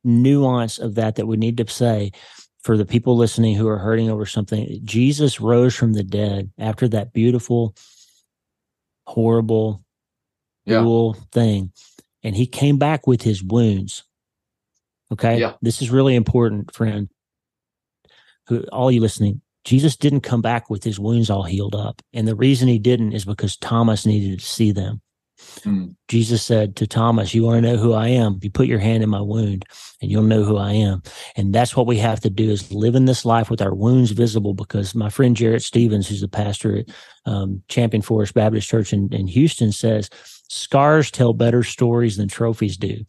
[0.03, 2.11] nuance of that that we need to say
[2.61, 6.87] for the people listening who are hurting over something, Jesus rose from the dead after
[6.89, 7.75] that beautiful,
[9.05, 9.83] horrible,
[10.65, 10.79] yeah.
[10.79, 11.71] cruel thing,
[12.23, 14.03] and he came back with his wounds.
[15.11, 15.53] Okay, yeah.
[15.61, 17.09] this is really important, friend.
[18.47, 19.41] Who all you listening?
[19.65, 23.13] Jesus didn't come back with his wounds all healed up, and the reason he didn't
[23.13, 25.01] is because Thomas needed to see them.
[25.59, 25.95] Mm.
[26.07, 28.39] Jesus said to Thomas, You want to know who I am?
[28.41, 29.65] You put your hand in my wound
[30.01, 31.01] and you'll know who I am.
[31.35, 34.11] And that's what we have to do is live in this life with our wounds
[34.11, 36.85] visible because my friend Jarrett Stevens, who's the pastor at
[37.25, 40.09] um, Champion Forest Baptist Church in, in Houston, says,
[40.49, 43.05] Scars tell better stories than trophies do.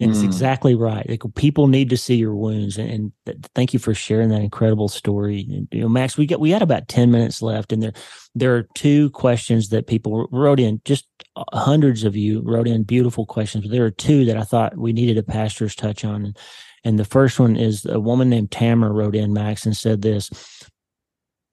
[0.00, 0.14] And mm.
[0.14, 1.08] it's exactly right.
[1.08, 4.40] Like, people need to see your wounds, and, and th- thank you for sharing that
[4.40, 5.46] incredible story.
[5.50, 7.92] And, you know, Max, we got we had about ten minutes left, and there
[8.34, 10.80] there are two questions that people wrote in.
[10.84, 14.42] Just uh, hundreds of you wrote in beautiful questions, but there are two that I
[14.42, 16.24] thought we needed a pastor's touch on.
[16.24, 16.38] And,
[16.82, 20.30] and the first one is a woman named Tamara wrote in Max and said this.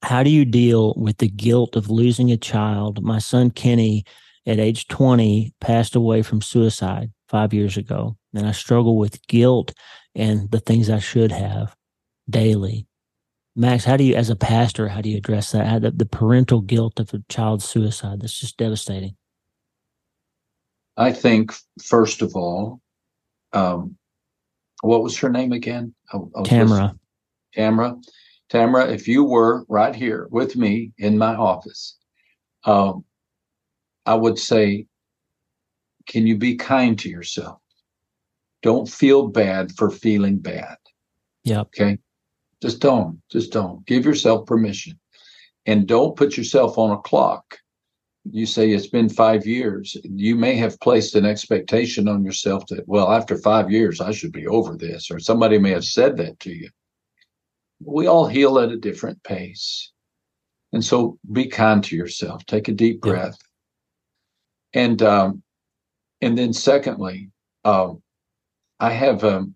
[0.04, 3.04] How do you deal with the guilt of losing a child?
[3.04, 4.06] My son Kenny,
[4.45, 9.74] at age 20, passed away from suicide five years ago and I struggle with guilt
[10.16, 11.76] and the things I should have
[12.30, 12.88] daily.
[13.56, 15.66] Max, how do you, as a pastor, how do you address that?
[15.66, 18.22] How the, the parental guilt of a child's suicide?
[18.22, 19.16] That's just devastating.
[20.96, 22.82] I think, first of all,
[23.54, 23.98] um,
[24.82, 25.94] what was her name again?
[26.44, 26.96] Tamara.
[27.54, 27.96] Tamara.
[28.50, 31.98] Tamara, if you were right here with me in my office,
[32.64, 33.04] um,
[34.06, 34.86] I would say,
[36.08, 37.60] can you be kind to yourself?
[38.64, 40.78] Don't feel bad for feeling bad.
[41.43, 41.62] Yeah.
[41.62, 41.97] Okay.
[42.62, 43.22] Just don't.
[43.32, 43.86] Just don't.
[43.86, 44.99] Give yourself permission.
[45.66, 47.58] And don't put yourself on a clock.
[48.30, 49.95] You say it's been five years.
[50.03, 54.34] You may have placed an expectation on yourself that, well, after five years, I should
[54.34, 56.70] be over this, or somebody may have said that to you.
[57.84, 59.91] We all heal at a different pace.
[60.74, 62.45] And so be kind to yourself.
[62.45, 63.38] Take a deep breath.
[64.74, 64.82] Yeah.
[64.82, 65.43] And um,
[66.22, 67.30] and then secondly,
[67.64, 68.01] um,
[68.80, 69.55] I have um,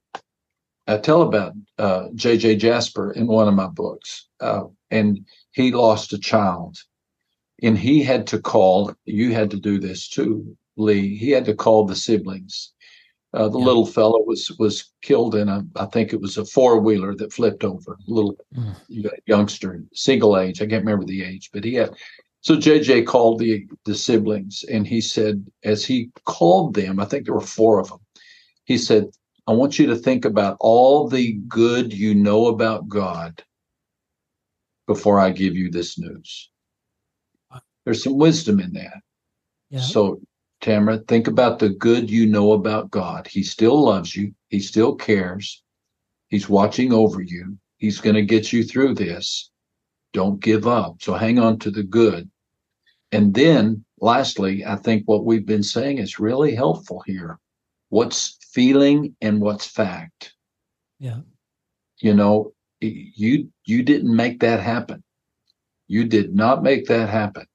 [0.88, 2.58] I tell about uh, J.J.
[2.58, 6.78] Jasper in one of my books, uh, and he lost a child,
[7.62, 8.94] and he had to call.
[9.06, 11.16] You had to do this too, Lee.
[11.16, 12.74] He had to call the siblings.
[13.34, 13.66] Uh, the yeah.
[13.66, 17.32] little fellow was was killed in a, I think it was a four wheeler that
[17.32, 17.98] flipped over.
[18.08, 18.76] Little mm.
[19.28, 20.62] youngster, single age.
[20.62, 21.94] I can't remember the age, but he had.
[22.42, 27.26] So JJ called the the siblings, and he said, as he called them, I think
[27.26, 28.00] there were four of them
[28.72, 29.10] he said,
[29.48, 33.44] I want you to think about all the good you know about God
[34.88, 36.50] before I give you this news.
[37.84, 39.02] There's some wisdom in that.
[39.70, 39.82] Yeah.
[39.82, 40.22] So,
[40.62, 43.28] Tamara, think about the good you know about God.
[43.28, 45.64] He still loves you, He still cares,
[46.30, 49.50] He's watching over you, He's going to get you through this.
[50.14, 51.02] Don't give up.
[51.02, 52.30] So, hang on to the good.
[53.12, 57.40] And then, lastly, I think what we've been saying is really helpful here.
[57.90, 60.34] What's feeling and what's fact.
[61.00, 61.22] Yeah.
[62.00, 65.04] You know, you you didn't make that happen.
[65.88, 67.46] You did not make that happen.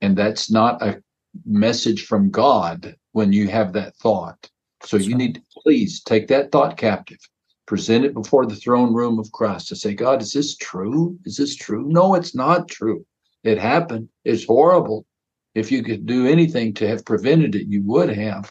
[0.00, 1.02] And that's not a
[1.46, 4.50] message from God when you have that thought.
[4.82, 5.18] So that's you right.
[5.18, 7.20] need to please take that thought captive,
[7.66, 11.18] present it before the throne room of Christ to say, God, is this true?
[11.24, 11.84] Is this true?
[11.86, 13.06] No, it's not true.
[13.44, 14.08] It happened.
[14.24, 15.06] It's horrible.
[15.54, 18.50] If you could do anything to have prevented it, you would have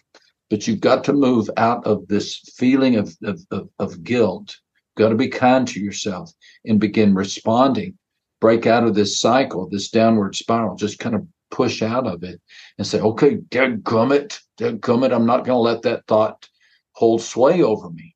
[0.52, 4.58] but you've got to move out of this feeling of, of, of, of guilt.
[4.76, 6.30] You've got to be kind to yourself
[6.66, 7.98] and begin responding.
[8.42, 10.76] Break out of this cycle, this downward spiral.
[10.76, 12.42] Just kind of push out of it
[12.78, 15.14] and say, okay, dead gummit, dead gummit.
[15.14, 16.50] I'm not going to let that thought
[16.92, 18.14] hold sway over me.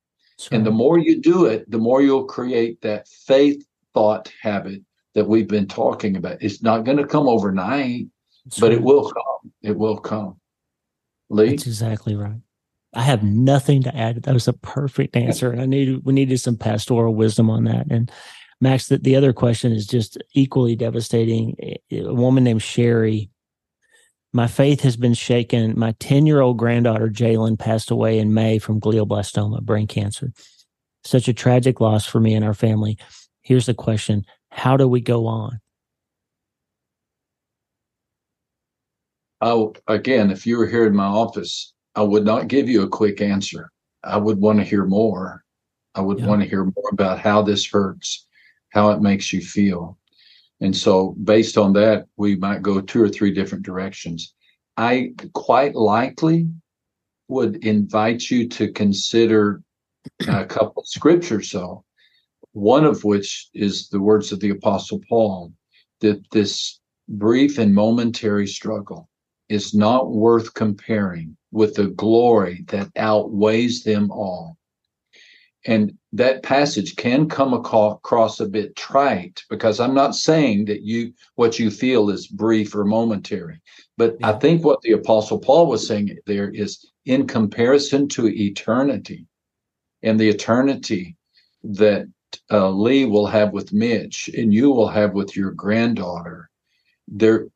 [0.52, 4.82] And the more you do it, the more you'll create that faith thought habit
[5.14, 6.42] that we've been talking about.
[6.42, 8.08] It's not going to come overnight,
[8.60, 9.54] but it will come.
[9.62, 10.38] It will come.
[11.30, 11.50] Lee?
[11.50, 12.40] That's exactly right.
[12.94, 14.24] I have nothing to add.
[14.24, 15.52] That was a perfect answer.
[15.52, 17.88] And I needed we needed some pastoral wisdom on that.
[17.90, 18.10] And
[18.62, 21.56] Max, the, the other question is just equally devastating.
[21.92, 23.30] A woman named Sherry.
[24.32, 25.78] My faith has been shaken.
[25.78, 30.32] My 10 year old granddaughter, Jalen, passed away in May from glioblastoma, brain cancer.
[31.04, 32.98] Such a tragic loss for me and our family.
[33.42, 35.60] Here's the question How do we go on?
[39.48, 42.90] Oh, again, if you were here in my office, I would not give you a
[42.90, 43.72] quick answer.
[44.04, 45.46] I would want to hear more.
[45.94, 46.26] I would yeah.
[46.26, 48.26] want to hear more about how this hurts,
[48.70, 50.00] how it makes you feel.
[50.62, 54.34] And so, based on that, we might go two or three different directions.
[54.78, 56.50] I quite likely
[57.28, 59.62] would invite you to consider
[60.28, 61.86] a couple of scriptures, though,
[62.54, 65.54] one of which is the words of the Apostle Paul
[66.00, 69.08] that this brief and momentary struggle
[69.50, 74.58] is not worth comparing with the glory that outweighs them all.
[75.66, 81.14] And that passage can come across a bit trite because I'm not saying that you
[81.36, 83.62] what you feel is brief or momentary,
[83.98, 89.28] but I think what the apostle Paul was saying there is in comparison to eternity
[90.04, 91.18] and the eternity
[91.64, 92.08] that
[92.52, 96.50] uh, Lee will have with Mitch and you will have with your granddaughter,
[97.08, 97.48] there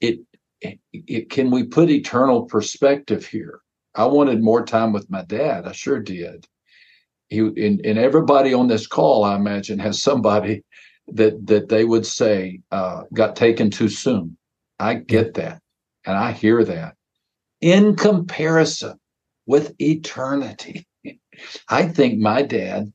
[0.00, 0.20] it
[0.60, 3.60] it, can we put eternal perspective here?
[3.94, 5.66] I wanted more time with my dad.
[5.66, 6.46] I sure did.
[7.28, 10.62] He and, and everybody on this call, I imagine, has somebody
[11.08, 14.36] that that they would say uh, got taken too soon.
[14.78, 15.60] I get that,
[16.04, 16.94] and I hear that.
[17.60, 18.98] In comparison
[19.46, 20.86] with eternity,
[21.68, 22.92] I think my dad,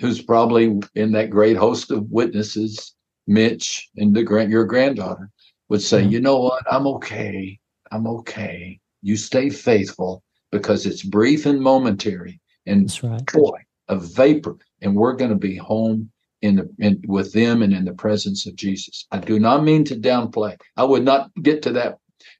[0.00, 2.94] who's probably in that great host of witnesses,
[3.26, 5.30] Mitch and the grand your granddaughter,
[5.68, 6.10] would say, mm-hmm.
[6.10, 6.62] you know what?
[6.70, 7.58] I'm okay.
[7.90, 8.80] I'm okay.
[9.02, 13.24] You stay faithful because it's brief and momentary and That's right.
[13.32, 13.58] boy,
[13.88, 14.56] a vapor.
[14.82, 16.10] And we're going to be home
[16.42, 19.06] in the in, with them and in the presence of Jesus.
[19.10, 20.56] I do not mean to downplay.
[20.76, 21.98] I would not get to that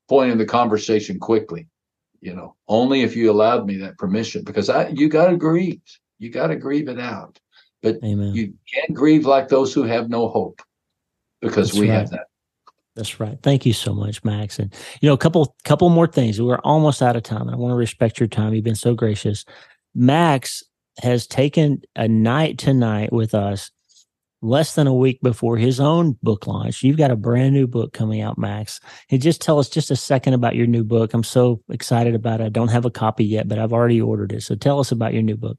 [0.09, 1.67] point in the conversation quickly,
[2.21, 5.81] you know, only if you allowed me that permission because I you got to grieve.
[6.19, 7.39] You got to grieve it out.
[7.83, 8.35] But Amen.
[8.35, 10.63] you can't grieve like those who have no hope
[11.41, 11.99] because That's we right.
[11.99, 12.26] have that
[12.97, 13.39] that's right.
[13.43, 14.59] Thank you so much, Max.
[14.59, 16.41] And you know, a couple couple more things.
[16.41, 18.55] We're almost out of time, and I want to respect your time.
[18.55, 19.45] You've been so gracious.
[19.95, 20.63] Max
[21.03, 23.71] has taken a night tonight with us
[24.43, 26.83] less than a week before his own book launch.
[26.83, 28.81] You've got a brand new book coming out, Max.
[29.11, 31.13] And just tell us just a second about your new book.
[31.13, 32.45] I'm so excited about it.
[32.45, 34.43] I don't have a copy yet, but I've already ordered it.
[34.43, 35.59] So tell us about your new book.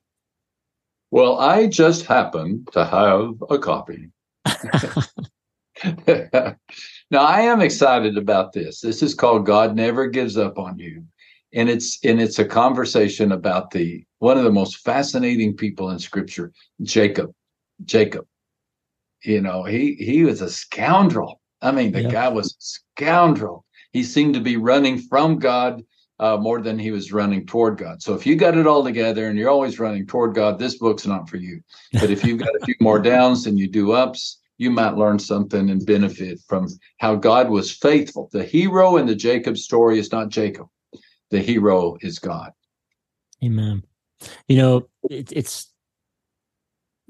[1.12, 4.10] Well, I just happen to have a copy.
[7.12, 8.82] now I am excited about this.
[8.82, 11.06] This is called God Never Gives Up on You.
[11.54, 16.00] And it's and it's a conversation about the one of the most fascinating people in
[16.00, 16.52] scripture,
[16.82, 17.32] Jacob.
[17.86, 18.26] Jacob.
[19.24, 21.42] You know, he he was a scoundrel.
[21.62, 22.12] I mean, the yeah.
[22.12, 23.66] guy was a scoundrel.
[23.92, 25.84] He seemed to be running from God
[26.20, 28.02] uh, more than he was running toward God.
[28.02, 31.06] So if you got it all together and you're always running toward God, this book's
[31.06, 31.62] not for you.
[31.94, 35.20] But if you've got a few more downs than you do ups, you might learn
[35.20, 38.30] something and benefit from how God was faithful.
[38.32, 40.68] The hero in the Jacob story is not Jacob,
[41.30, 42.52] the hero is God.
[43.44, 43.84] Amen.
[44.48, 45.72] You know, it, it's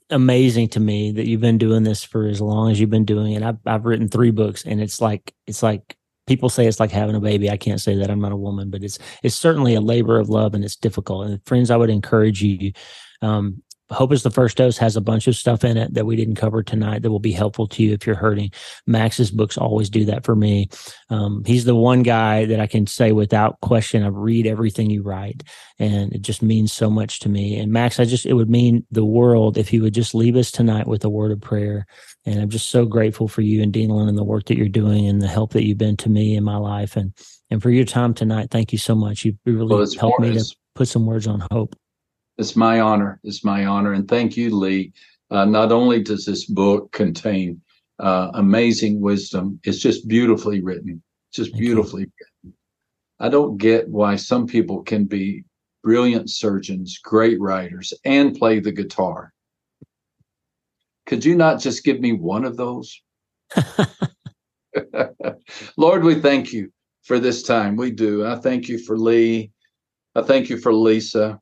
[0.10, 3.34] amazing to me that you've been doing this for as long as you've been doing
[3.34, 3.43] it.
[3.43, 5.95] I've, I've written three books, and it's like it's like
[6.26, 7.50] people say it's like having a baby.
[7.50, 10.30] I can't say that I'm not a woman, but it's it's certainly a labor of
[10.30, 11.28] love, and it's difficult.
[11.28, 12.74] And friends, I would encourage you
[13.22, 16.15] um, Hope is the First Dose has a bunch of stuff in it that we
[16.15, 18.51] didn't cover tonight that will be helpful to you if you're hurting.
[18.85, 20.69] Max's books always do that for me.
[21.09, 25.03] Um, he's the one guy that I can say without question, I read everything you
[25.03, 25.43] write,
[25.79, 27.57] and it just means so much to me.
[27.57, 30.51] And Max, I just, it would mean the world if you would just leave us
[30.51, 31.85] tonight with a word of prayer.
[32.25, 35.07] And I'm just so grateful for you and Denalyn and the work that you're doing
[35.07, 36.97] and the help that you've been to me in my life.
[36.97, 37.13] And,
[37.49, 39.23] and for your time tonight, thank you so much.
[39.23, 40.43] You really well, helped me to
[40.75, 41.75] put some words on hope.
[42.38, 43.19] It's my honor.
[43.23, 43.93] It's my honor.
[43.93, 44.93] And thank you, Lee.
[45.31, 47.61] Uh, not only does this book contain
[47.99, 51.01] uh, amazing wisdom, it's just beautifully written.
[51.33, 52.11] Just thank beautifully you.
[52.43, 52.57] written.
[53.19, 55.43] I don't get why some people can be
[55.83, 59.33] brilliant surgeons, great writers, and play the guitar.
[61.07, 63.01] Could you not just give me one of those?
[65.77, 66.71] Lord, we thank you
[67.03, 67.75] for this time.
[67.75, 68.25] We do.
[68.25, 69.51] I thank you for Lee.
[70.13, 71.39] I thank you for Lisa.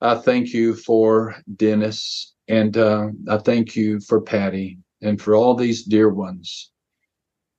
[0.00, 5.54] I thank you for Dennis, and uh, I thank you for Patty, and for all
[5.54, 6.70] these dear ones.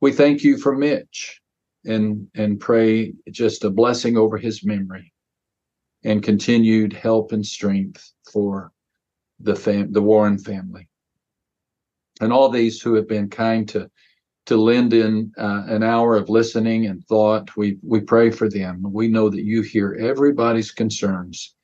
[0.02, 1.42] We thank you for Mitch,
[1.86, 5.12] and and pray just a blessing over his memory,
[6.04, 8.72] and continued help and strength for
[9.40, 10.88] the fam- the Warren family,
[12.22, 13.90] and all these who have been kind to
[14.46, 17.58] to lend in uh, an hour of listening and thought.
[17.58, 18.84] We we pray for them.
[18.84, 21.56] We know that you hear everybody's concerns,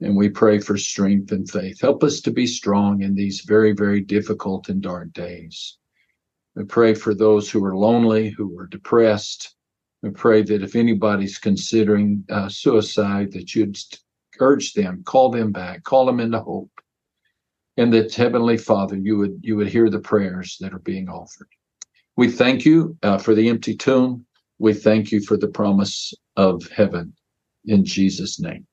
[0.00, 1.80] and we pray for strength and faith.
[1.80, 5.78] Help us to be strong in these very very difficult and dark days.
[6.54, 9.54] We pray for those who are lonely, who are depressed.
[10.02, 13.76] We pray that if anybody's considering uh, suicide, that you'd
[14.40, 16.70] urge them, call them back, call them into hope,
[17.76, 21.48] and that Heavenly Father, you would you would hear the prayers that are being offered.
[22.16, 24.24] We thank you uh, for the empty tomb.
[24.58, 27.12] We thank you for the promise of heaven
[27.66, 28.66] in Jesus' name.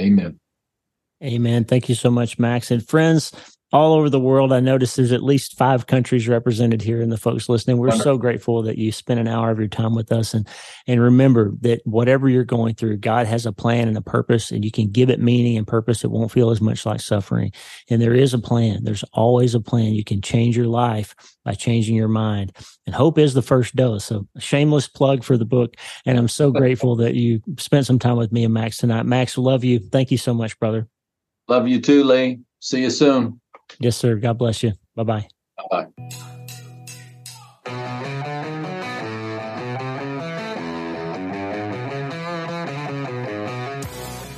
[0.00, 0.38] Amen.
[1.24, 1.64] Amen.
[1.64, 2.70] Thank you so much, Max.
[2.70, 3.32] And friends,
[3.74, 4.52] all over the world.
[4.52, 7.76] I noticed there's at least five countries represented here in the folks listening.
[7.76, 10.32] We're so grateful that you spent an hour of your time with us.
[10.32, 10.46] And,
[10.86, 14.64] and remember that whatever you're going through, God has a plan and a purpose, and
[14.64, 16.04] you can give it meaning and purpose.
[16.04, 17.50] It won't feel as much like suffering.
[17.90, 18.84] And there is a plan.
[18.84, 19.94] There's always a plan.
[19.94, 22.56] You can change your life by changing your mind.
[22.86, 24.04] And hope is the first dose.
[24.04, 25.74] So shameless plug for the book.
[26.06, 29.04] And I'm so grateful that you spent some time with me and Max tonight.
[29.04, 29.80] Max, love you.
[29.80, 30.86] Thank you so much, brother.
[31.48, 32.40] Love you too, Lee.
[32.60, 33.40] See you soon.
[33.78, 34.16] Yes, sir.
[34.16, 34.72] God bless you.
[34.94, 35.28] Bye bye.
[35.56, 36.14] Bye bye.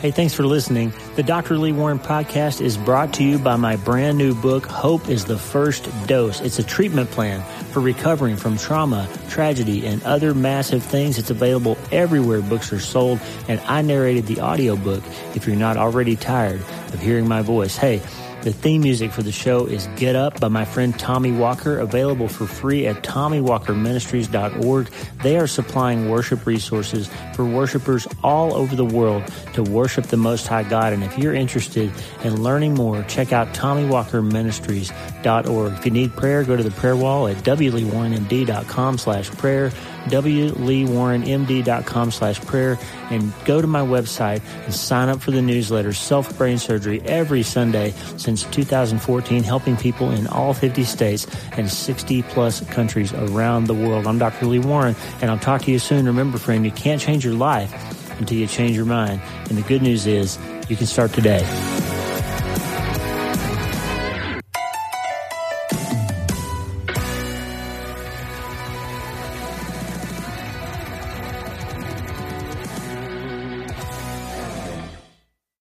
[0.06, 0.92] Hey, thanks for listening.
[1.16, 1.58] The Dr.
[1.58, 5.38] Lee Warren podcast is brought to you by my brand new book, Hope is the
[5.38, 6.40] First Dose.
[6.40, 7.42] It's a treatment plan
[7.72, 11.18] for recovering from trauma, tragedy, and other massive things.
[11.18, 15.02] It's available everywhere books are sold, and I narrated the audiobook
[15.34, 16.60] if you're not already tired
[16.96, 17.76] of hearing my voice.
[17.76, 18.00] Hey,
[18.42, 22.28] the theme music for the show is Get Up by my friend Tommy Walker, available
[22.28, 24.88] for free at TommyWalkerMinistries.org.
[25.22, 29.24] They are supplying worship resources for worshipers all over the world
[29.54, 30.92] to worship the Most High God.
[30.92, 31.92] And if you're interested
[32.24, 35.15] in learning more, check out TommyWalkerMinistries.org.
[35.26, 39.72] If you need prayer, go to the prayer wall at wleewarrenmd.com slash prayer
[40.06, 42.78] wleewarrenmd.com slash prayer
[43.10, 47.42] and go to my website and sign up for the newsletter Self Brain Surgery every
[47.42, 53.74] Sunday since 2014, helping people in all 50 states and 60 plus countries around the
[53.74, 54.06] world.
[54.06, 54.46] I'm Dr.
[54.46, 56.06] Lee Warren and I'll talk to you soon.
[56.06, 57.72] Remember, friend, you can't change your life
[58.18, 59.20] until you change your mind.
[59.48, 61.44] And the good news is you can start today.